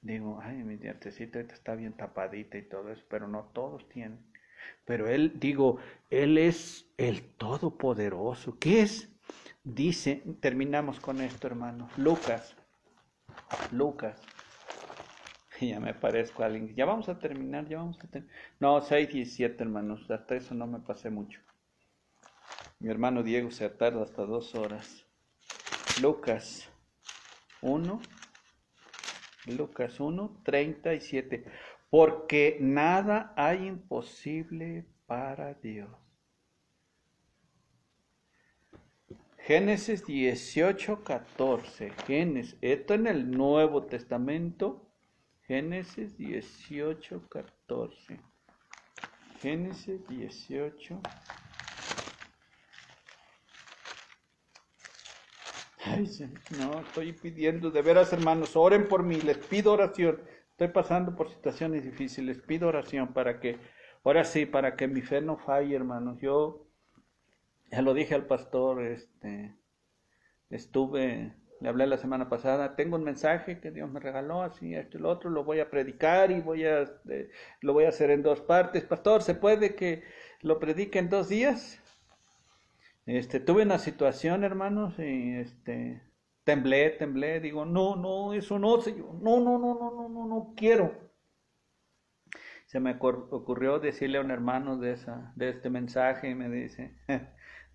[0.01, 4.19] Digo, ay, mi dientecita está bien tapadita y todo eso, pero no todos tienen.
[4.85, 5.79] Pero él, digo,
[6.11, 8.59] él es el Todopoderoso.
[8.59, 9.16] ¿Qué es?
[9.69, 11.89] Dice, terminamos con esto, hermano.
[11.97, 12.55] Lucas,
[13.73, 14.23] Lucas.
[15.61, 16.73] Ya me parezco a alguien.
[16.77, 18.37] Ya vamos a terminar, ya vamos a terminar.
[18.61, 20.09] No, 6 y 7, hermanos.
[20.09, 21.41] Hasta eso no me pasé mucho.
[22.79, 25.05] Mi hermano Diego se tarda hasta dos horas.
[26.01, 26.69] Lucas
[27.63, 28.01] 1.
[29.47, 31.45] Lucas 1, 37.
[31.91, 36.06] Porque nada hay imposible para Dios.
[39.47, 41.93] Génesis 18, 14.
[42.05, 44.91] Génesis, esto en el Nuevo Testamento
[45.47, 48.21] Génesis 18, 14.
[49.41, 51.01] Génesis 18.
[55.85, 56.11] Ay,
[56.59, 60.21] no, estoy pidiendo, de veras hermanos, oren por mí, les pido oración.
[60.51, 63.61] Estoy pasando por situaciones difíciles, pido oración para que,
[64.03, 66.19] ahora sí, para que mi fe no falle, hermanos.
[66.21, 66.66] Yo
[67.71, 69.55] ya lo dije al pastor, este,
[70.51, 74.99] estuve, le hablé la semana pasada, tengo un mensaje que Dios me regaló, así, esto
[74.99, 77.31] y lo otro, lo voy a predicar y voy a, este,
[77.61, 78.85] lo voy a hacer en dos partes.
[78.85, 80.05] Pastor, ¿se puede que
[80.43, 81.81] lo predique en dos días?
[83.07, 86.03] Este, tuve una situación, hermanos, y este,
[86.45, 90.55] temblé, temblé, digo, no, no, eso no, señor, no, no, no, no, no, no, no
[90.57, 91.07] quiero
[92.67, 96.97] se me ocurrió decirle a un hermano de, esa, de este mensaje y me dice,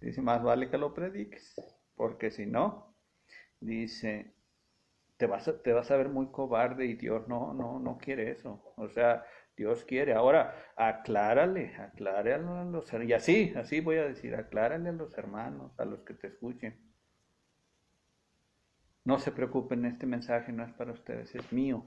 [0.02, 1.56] dice, más vale que lo prediques,
[1.96, 2.96] porque si no,
[3.60, 4.34] dice,
[5.18, 8.32] te vas a, te vas a ver muy cobarde y Dios no, no, no quiere
[8.32, 8.74] eso.
[8.76, 9.24] O sea,
[9.56, 10.14] Dios quiere.
[10.14, 13.10] Ahora, aclárale, aclárale a los hermanos.
[13.10, 16.80] Y así, así voy a decir, aclárale a los hermanos, a los que te escuchen.
[19.04, 21.86] No se preocupen, este mensaje no es para ustedes, es mío.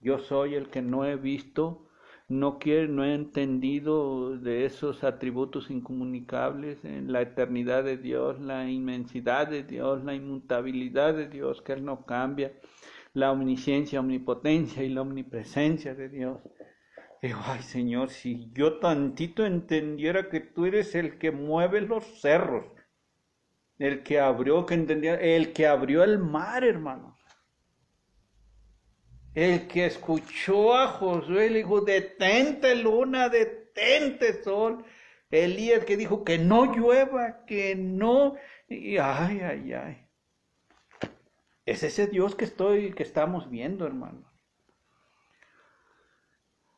[0.00, 1.88] Yo soy el que no he visto
[2.28, 8.68] no quiere, no he entendido de esos atributos incomunicables en la eternidad de Dios, la
[8.68, 12.52] inmensidad de Dios, la inmutabilidad de Dios, que Él no cambia,
[13.12, 16.38] la omnisciencia, omnipotencia y la omnipresencia de Dios.
[17.20, 22.66] Digo, ay Señor, si yo tantito entendiera que tú eres el que mueve los cerros,
[23.78, 27.16] el que abrió, que entendía, el que abrió el mar, hermano.
[29.34, 34.84] El que escuchó a Josué le dijo, detente luna, detente sol.
[35.30, 38.36] Elías que dijo que no llueva, que no.
[38.68, 40.06] Y ay, ay, ay.
[41.64, 44.30] Es ese Dios que estoy, que estamos viendo, hermano.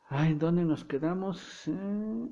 [0.08, 1.66] Ay, ¿dónde nos quedamos?
[1.66, 2.28] Eh,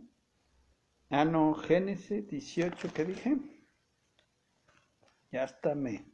[1.10, 3.38] ah, no, Génesis 18, ¿qué dije?
[5.32, 6.11] Ya está me.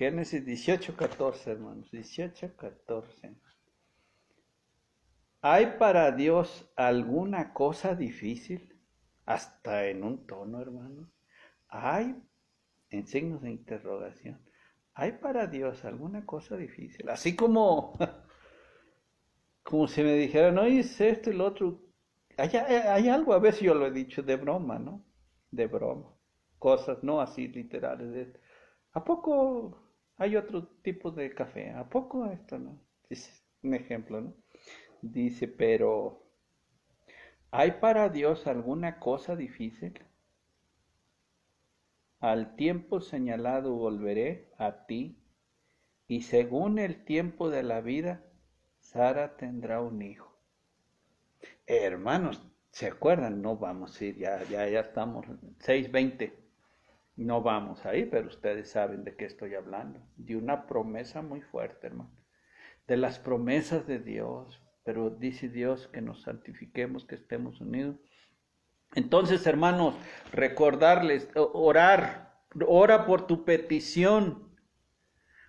[0.00, 1.90] Génesis 18, 14, hermanos.
[1.90, 3.36] 18, 14.
[5.42, 8.80] ¿Hay para Dios alguna cosa difícil?
[9.26, 11.10] Hasta en un tono, hermanos.
[11.68, 12.16] ¿Hay?
[12.88, 14.40] En signos de interrogación.
[14.94, 17.10] ¿Hay para Dios alguna cosa difícil?
[17.10, 17.98] Así como,
[19.62, 21.78] como si me dijeran, no, es esto y lo otro.
[22.38, 25.04] Hay, hay algo, a veces yo lo he dicho de broma, ¿no?
[25.50, 26.16] De broma.
[26.58, 28.28] Cosas no así literales.
[28.92, 29.89] ¿A poco
[30.20, 31.70] hay otro tipo de café.
[31.70, 32.78] ¿A poco esto no?
[33.08, 34.34] Es un ejemplo, ¿no?
[35.00, 36.22] Dice, pero
[37.50, 39.98] ¿hay para Dios alguna cosa difícil?
[42.20, 45.16] Al tiempo señalado volveré a ti,
[46.06, 48.22] y según el tiempo de la vida,
[48.78, 50.38] Sara tendrá un hijo.
[51.66, 53.40] hermanos, ¿se acuerdan?
[53.40, 56.39] No vamos a ir, ya, ya, ya estamos 6.20.
[57.20, 60.00] No vamos ahí, pero ustedes saben de qué estoy hablando.
[60.16, 62.10] De una promesa muy fuerte, hermano.
[62.86, 64.58] De las promesas de Dios.
[64.84, 67.96] Pero dice Dios que nos santifiquemos, que estemos unidos.
[68.94, 69.96] Entonces, hermanos,
[70.32, 74.56] recordarles, orar, ora por tu petición.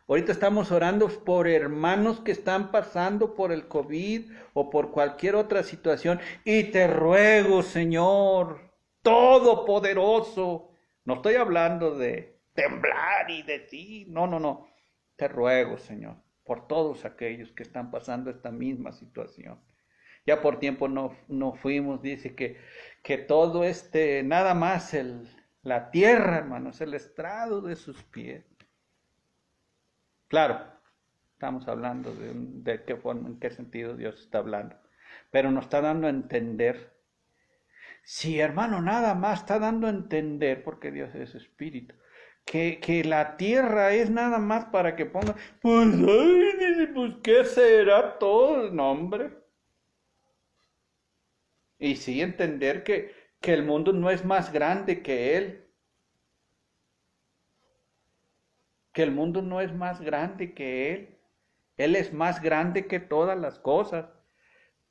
[0.10, 5.64] Ahorita estamos orando por hermanos que están pasando por el COVID o por cualquier otra
[5.64, 6.20] situación.
[6.44, 8.60] Y te ruego, Señor,
[9.04, 10.71] Todopoderoso,
[11.06, 14.06] no estoy hablando de temblar y de ti.
[14.10, 14.68] No, no, no.
[15.16, 19.60] Te ruego, Señor, por todos aquellos que están pasando esta misma situación.
[20.26, 22.58] Ya por tiempo no, no fuimos, dice que,
[23.02, 25.28] que todo este, nada más el,
[25.64, 28.46] la tierra, hermanos, el estrado de sus pies.
[30.28, 30.60] Claro,
[31.34, 34.76] estamos hablando de, de qué forma, en qué sentido Dios está hablando,
[35.32, 37.01] pero nos está dando a entender
[38.04, 41.96] si hermano nada más está dando a entender, porque Dios es espíritu,
[42.46, 48.18] que, que la tierra es nada más para que ponga, pues, ay, pues, ¿qué será
[48.20, 49.32] todo el nombre?
[51.80, 55.68] Y sí entender que, que el mundo no es más grande que Él.
[58.94, 61.20] Que el mundo no es más grande que Él.
[61.78, 64.06] Él es más grande que todas las cosas,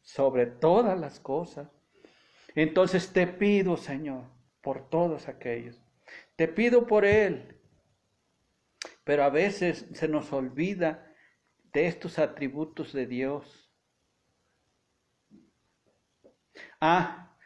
[0.01, 1.69] sobre todas las cosas.
[2.55, 4.25] Entonces te pido, Señor,
[4.61, 5.81] por todos aquellos.
[6.37, 7.57] Te pido por Él.
[9.05, 11.15] Pero a veces se nos olvida
[11.73, 13.71] de estos atributos de Dios.
[16.81, 17.37] Ah,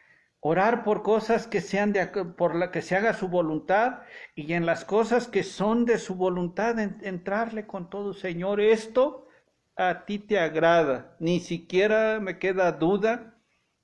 [0.41, 4.03] orar por cosas que sean de por la que se haga su voluntad
[4.35, 9.29] y en las cosas que son de su voluntad entrarle con todo, Señor, esto
[9.77, 11.17] a ti te agrada.
[11.19, 13.34] Ni siquiera me queda duda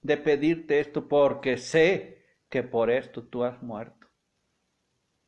[0.03, 4.09] de pedirte esto porque sé que por esto tú has muerto.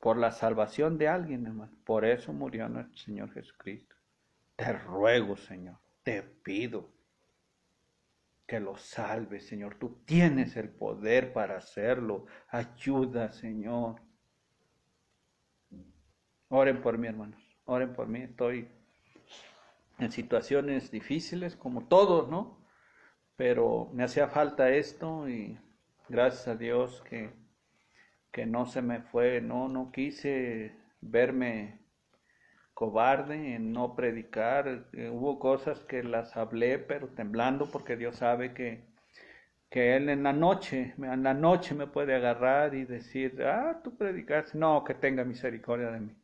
[0.01, 1.73] Por la salvación de alguien, hermano.
[1.85, 3.95] Por eso murió nuestro Señor Jesucristo.
[4.57, 6.91] Te ruego, Señor, te pido
[8.47, 9.77] que lo salve, Señor.
[9.77, 12.27] Tú tienes el poder para hacerlo.
[12.49, 14.03] Ayuda, Señor.
[16.49, 17.41] Oren por mí, hermanos.
[17.65, 18.23] Oren por mí.
[18.23, 18.69] Estoy
[19.99, 22.62] en situaciones difíciles, como todos, ¿no?
[23.43, 25.59] Pero me hacía falta esto y
[26.09, 27.31] gracias a Dios que,
[28.31, 31.81] que no se me fue, no, no quise verme
[32.73, 34.87] cobarde en no predicar.
[34.93, 38.85] Eh, hubo cosas que las hablé, pero temblando porque Dios sabe que,
[39.71, 43.97] que Él en la noche, en la noche me puede agarrar y decir, ah, tú
[43.97, 44.55] predicas.
[44.55, 46.15] No, que tenga misericordia de mí.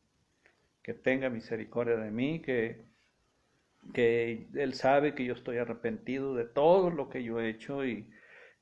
[0.81, 2.88] Que tenga misericordia de mí, que,
[3.93, 8.09] que Él sabe que yo estoy arrepentido de todo lo que yo he hecho y,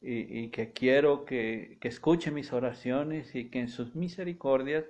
[0.01, 4.85] y, que quiero que, que escuche mis oraciones y que en sus misericordias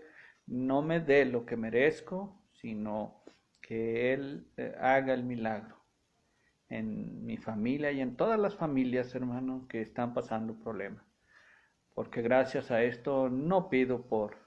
[0.46, 3.24] no me dé lo que merezco, sino
[3.62, 5.78] que Él eh, haga el milagro
[6.70, 11.06] en mi familia y en todas las familias, hermanos, que están pasando problemas.
[11.94, 14.38] Porque gracias a esto no pido por,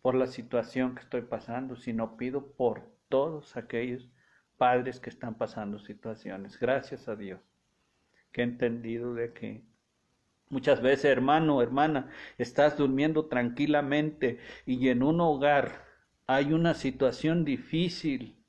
[0.00, 4.10] por la situación que estoy pasando, sino pido por todos aquellos
[4.64, 6.58] padres que están pasando situaciones.
[6.58, 7.38] Gracias a Dios
[8.32, 9.62] que he entendido de que
[10.48, 12.08] muchas veces, hermano, hermana,
[12.38, 15.84] estás durmiendo tranquilamente y en un hogar
[16.26, 18.42] hay una situación difícil.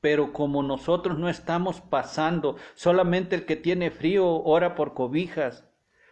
[0.00, 5.68] Pero como nosotros no estamos pasando, solamente el que tiene frío ora por cobijas,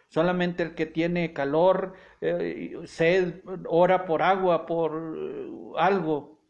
[0.09, 3.35] solamente el que tiene calor, eh, sed,
[3.69, 6.40] ora por agua, por eh, algo.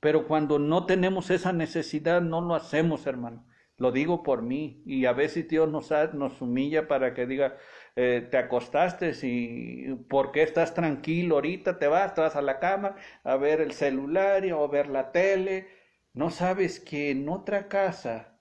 [0.00, 3.46] Pero cuando no tenemos esa necesidad, no lo hacemos, hermano.
[3.76, 4.82] Lo digo por mí.
[4.86, 7.56] Y a veces Dios nos, nos humilla para que diga,
[7.96, 11.78] eh, te acostaste y ¿por qué estás tranquilo ahorita?
[11.78, 15.12] Te vas, te vas a la cama a ver el celular o a ver la
[15.12, 15.68] tele.
[16.12, 18.40] No sabes que en otra casa,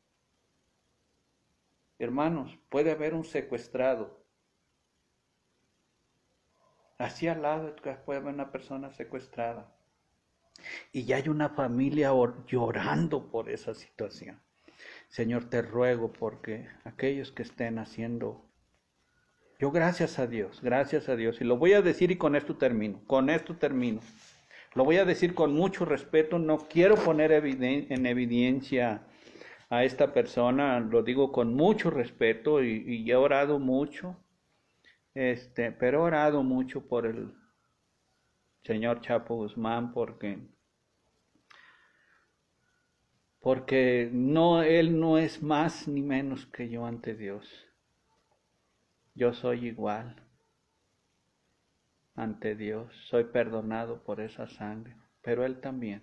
[2.00, 4.26] hermanos, puede haber un secuestrado.
[7.00, 7.76] Así al lado
[8.06, 9.77] puede haber una persona secuestrada.
[10.92, 12.12] Y ya hay una familia
[12.48, 14.40] llorando por esa situación.
[15.10, 18.48] Señor, te ruego porque aquellos que estén haciendo
[19.60, 21.42] yo gracias a Dios, gracias a Dios.
[21.42, 24.02] Y lo voy a decir y con esto termino, con esto termino.
[24.76, 29.02] Lo voy a decir con mucho respeto, no quiero poner en evidencia
[29.70, 34.16] a esta persona, lo digo con mucho respeto y, he orado mucho,
[35.16, 37.34] este, pero he orado mucho por el
[38.68, 40.40] señor Chapo Guzmán porque
[43.40, 47.48] porque no él no es más ni menos que yo ante Dios.
[49.16, 50.22] Yo soy igual
[52.16, 56.02] ante Dios, soy perdonado por esa sangre, pero Él también,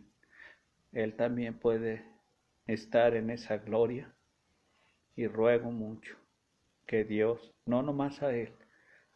[0.92, 2.02] Él también puede
[2.66, 4.14] estar en esa gloria
[5.16, 6.16] y ruego mucho
[6.86, 8.54] que Dios, no nomás a Él,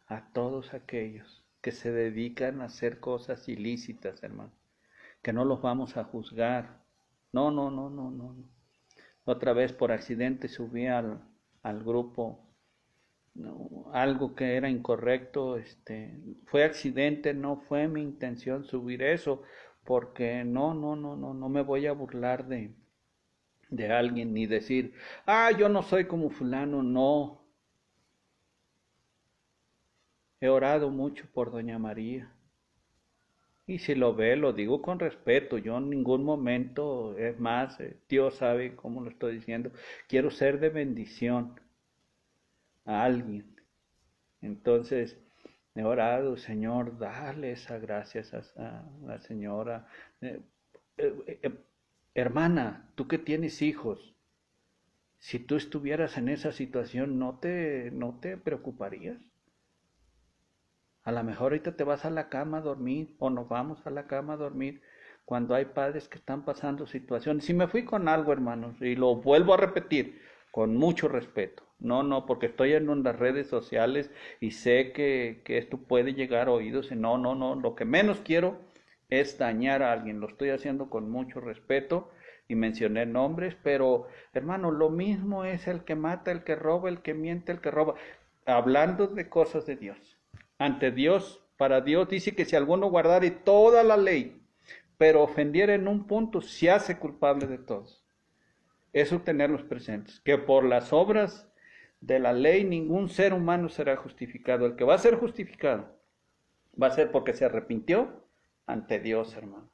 [0.07, 4.51] a todos aquellos que se dedican a hacer cosas ilícitas, hermano,
[5.21, 6.83] que no los vamos a juzgar.
[7.31, 8.35] No, no, no, no, no.
[9.25, 11.21] Otra vez por accidente subí al,
[11.63, 12.49] al grupo
[13.93, 19.43] algo que era incorrecto, este, fue accidente, no fue mi intención subir eso,
[19.83, 22.73] porque no, no, no, no, no me voy a burlar de,
[23.69, 24.93] de alguien ni decir,
[25.25, 27.38] ah, yo no soy como fulano, no.
[30.41, 32.31] He orado mucho por doña María.
[33.67, 35.57] Y si lo ve, lo digo con respeto.
[35.57, 39.71] Yo en ningún momento, es más, eh, Dios sabe cómo lo estoy diciendo,
[40.07, 41.59] quiero ser de bendición
[42.85, 43.55] a alguien.
[44.41, 45.17] Entonces,
[45.75, 49.87] he orado, Señor, dale esa gracias a, la señora.
[50.21, 50.41] Eh,
[50.97, 51.51] eh,
[52.15, 54.15] hermana, tú que tienes hijos,
[55.19, 59.28] si tú estuvieras en esa situación, ¿no te, no te preocuparías?
[61.03, 63.89] A lo mejor ahorita te vas a la cama a dormir o nos vamos a
[63.89, 64.81] la cama a dormir
[65.25, 67.45] cuando hay padres que están pasando situaciones.
[67.45, 70.21] Si me fui con algo, hermanos, y lo vuelvo a repetir
[70.51, 71.63] con mucho respeto.
[71.79, 74.11] No, no, porque estoy en las redes sociales
[74.41, 76.91] y sé que, esto puede llegar a oídos.
[76.91, 78.57] No, no, no, lo que menos quiero
[79.09, 80.19] es dañar a alguien.
[80.19, 82.11] Lo estoy haciendo con mucho respeto
[82.47, 87.01] y mencioné nombres, pero hermano, lo mismo es el que mata, el que roba, el
[87.01, 87.95] que miente, el que roba.
[88.45, 90.18] Hablando de cosas de Dios.
[90.59, 94.45] Ante Dios, para Dios dice que si alguno guardare toda la ley,
[94.97, 98.05] pero ofendiera en un punto, se hace culpable de todos.
[98.91, 101.47] Eso tenerlos presentes, que por las obras
[102.01, 104.65] de la ley ningún ser humano será justificado.
[104.65, 105.97] El que va a ser justificado
[106.81, 108.25] va a ser porque se arrepintió
[108.65, 109.69] ante Dios, hermanos.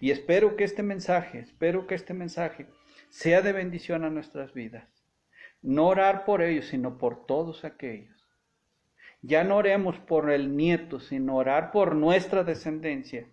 [0.00, 2.66] Y espero que este mensaje, espero que este mensaje
[3.08, 4.84] sea de bendición a nuestras vidas.
[5.62, 8.15] no orar por ellos, sino por todos aquellos.
[9.22, 13.28] Ya no oremos por el nieto, sino orar por nuestra descendencia.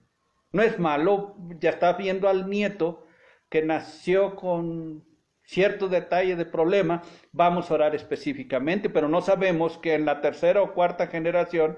[0.52, 3.06] No es malo, ya está viendo al nieto
[3.50, 5.04] que nació con
[5.44, 7.02] cierto detalle de problema,
[7.32, 11.78] vamos a orar específicamente, pero no sabemos que en la tercera o cuarta generación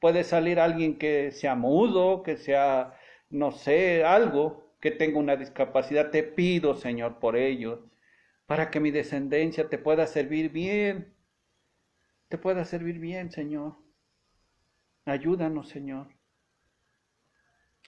[0.00, 2.94] puede salir alguien que sea mudo, que sea,
[3.30, 6.10] no sé, algo, que tenga una discapacidad.
[6.10, 7.84] Te pido, Señor, por ello,
[8.46, 11.14] para que mi descendencia te pueda servir bien,
[12.28, 13.76] te pueda servir bien, Señor.
[15.04, 16.08] Ayúdanos, Señor.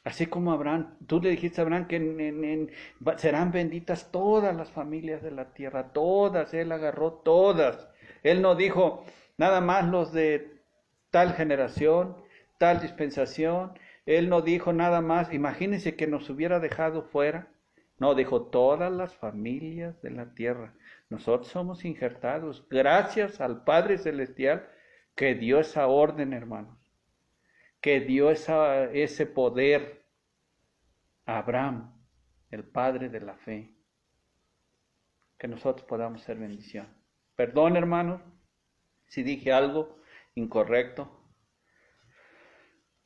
[0.03, 2.73] Así como Abraham, tú le dijiste a Abraham que
[3.19, 7.87] serán benditas todas las familias de la tierra, todas, él agarró todas.
[8.23, 9.05] Él no dijo
[9.37, 10.63] nada más los de
[11.11, 12.17] tal generación,
[12.57, 13.79] tal dispensación.
[14.07, 17.49] Él no dijo nada más, imagínense que nos hubiera dejado fuera.
[17.99, 20.73] No, dijo todas las familias de la tierra.
[21.11, 24.69] Nosotros somos injertados gracias al Padre Celestial
[25.15, 26.81] que dio esa orden, hermanos
[27.81, 30.05] que dio ese poder
[31.25, 31.95] a Abraham,
[32.51, 33.75] el padre de la fe,
[35.39, 36.89] que nosotros podamos ser bendición.
[37.37, 38.21] Perdón, hermanos,
[39.07, 39.99] si dije algo
[40.35, 41.25] incorrecto,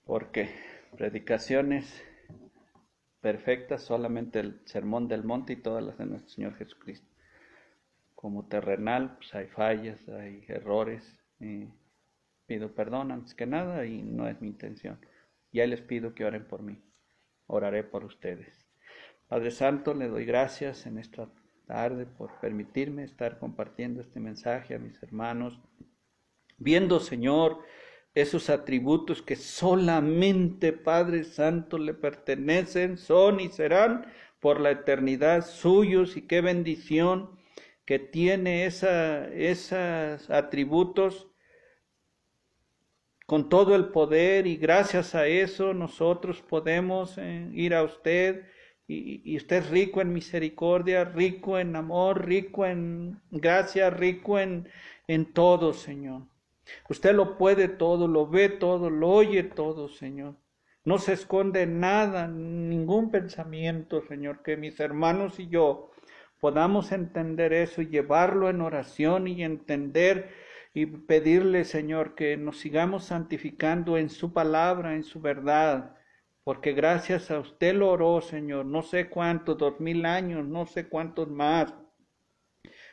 [0.04, 0.52] porque
[0.96, 2.04] predicaciones
[3.20, 7.13] perfectas solamente el sermón del monte y todas las de nuestro Señor Jesucristo.
[8.24, 11.20] Como terrenal, pues hay fallas, hay errores.
[11.38, 11.68] Y
[12.46, 14.98] Pido perdón antes que nada y no es mi intención.
[15.52, 16.82] Ya les pido que oren por mí.
[17.46, 18.66] Oraré por ustedes.
[19.28, 21.28] Padre Santo, le doy gracias en esta
[21.66, 25.60] tarde por permitirme estar compartiendo este mensaje a mis hermanos,
[26.56, 27.58] viendo, Señor,
[28.14, 34.06] esos atributos que solamente Padre Santo le pertenecen, son y serán
[34.40, 37.43] por la eternidad suyos y qué bendición
[37.84, 41.28] que tiene esos atributos
[43.26, 48.44] con todo el poder y gracias a eso nosotros podemos eh, ir a usted
[48.86, 54.68] y, usted es rico en misericordia, rico en amor, rico en gracia, rico en,
[55.06, 56.24] en todo, Señor.
[56.90, 60.36] Usted lo puede todo, lo ve todo, lo oye todo, Señor.
[60.84, 65.90] No se esconde nada, ningún pensamiento, Señor, que mis hermanos y yo
[66.40, 70.30] podamos entender eso y llevarlo en oración y entender
[70.74, 75.96] y pedirle, Señor, que nos sigamos santificando en su palabra, en su verdad,
[76.42, 80.88] porque gracias a usted lo oró, Señor, no sé cuántos, dos mil años, no sé
[80.88, 81.72] cuántos más,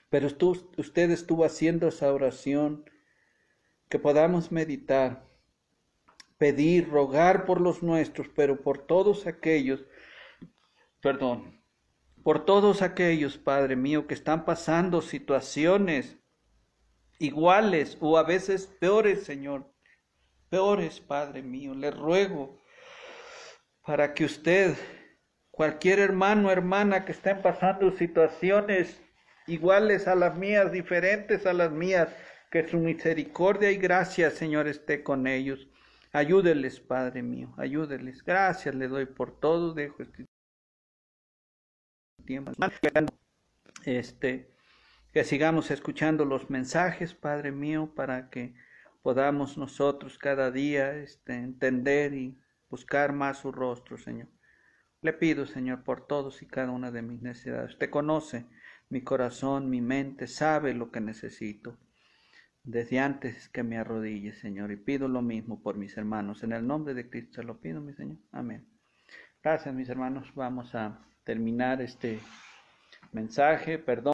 [0.09, 2.85] pero usted estuvo haciendo esa oración,
[3.89, 5.25] que podamos meditar,
[6.37, 9.83] pedir, rogar por los nuestros, pero por todos aquellos,
[11.01, 11.60] perdón,
[12.23, 16.17] por todos aquellos, Padre mío, que están pasando situaciones
[17.19, 19.71] iguales o a veces peores, Señor.
[20.49, 21.73] Peores, Padre mío.
[21.73, 22.61] Le ruego
[23.85, 24.75] para que usted,
[25.49, 29.01] cualquier hermano o hermana que estén pasando situaciones
[29.47, 32.09] iguales a las mías, diferentes a las mías,
[32.51, 35.69] que su misericordia y gracia, Señor, esté con ellos.
[36.11, 38.23] Ayúdeles, Padre mío, ayúdeles.
[38.23, 39.73] Gracias le doy por todo.
[39.73, 40.25] Dejo este
[43.85, 44.51] Este,
[45.11, 48.53] que sigamos escuchando los mensajes, Padre mío, para que
[49.01, 52.39] podamos nosotros cada día este, entender y
[52.69, 54.27] buscar más su rostro, Señor.
[55.01, 57.71] Le pido, Señor, por todos y cada una de mis necesidades.
[57.71, 58.45] Usted conoce
[58.89, 61.77] mi corazón, mi mente, sabe lo que necesito.
[62.63, 66.43] Desde antes que me arrodille, Señor, y pido lo mismo por mis hermanos.
[66.43, 68.19] En el nombre de Cristo lo pido, mi Señor.
[68.31, 68.67] Amén.
[69.41, 70.31] Gracias, mis hermanos.
[70.35, 72.19] Vamos a terminar este
[73.13, 73.77] mensaje.
[73.79, 74.09] Perdón.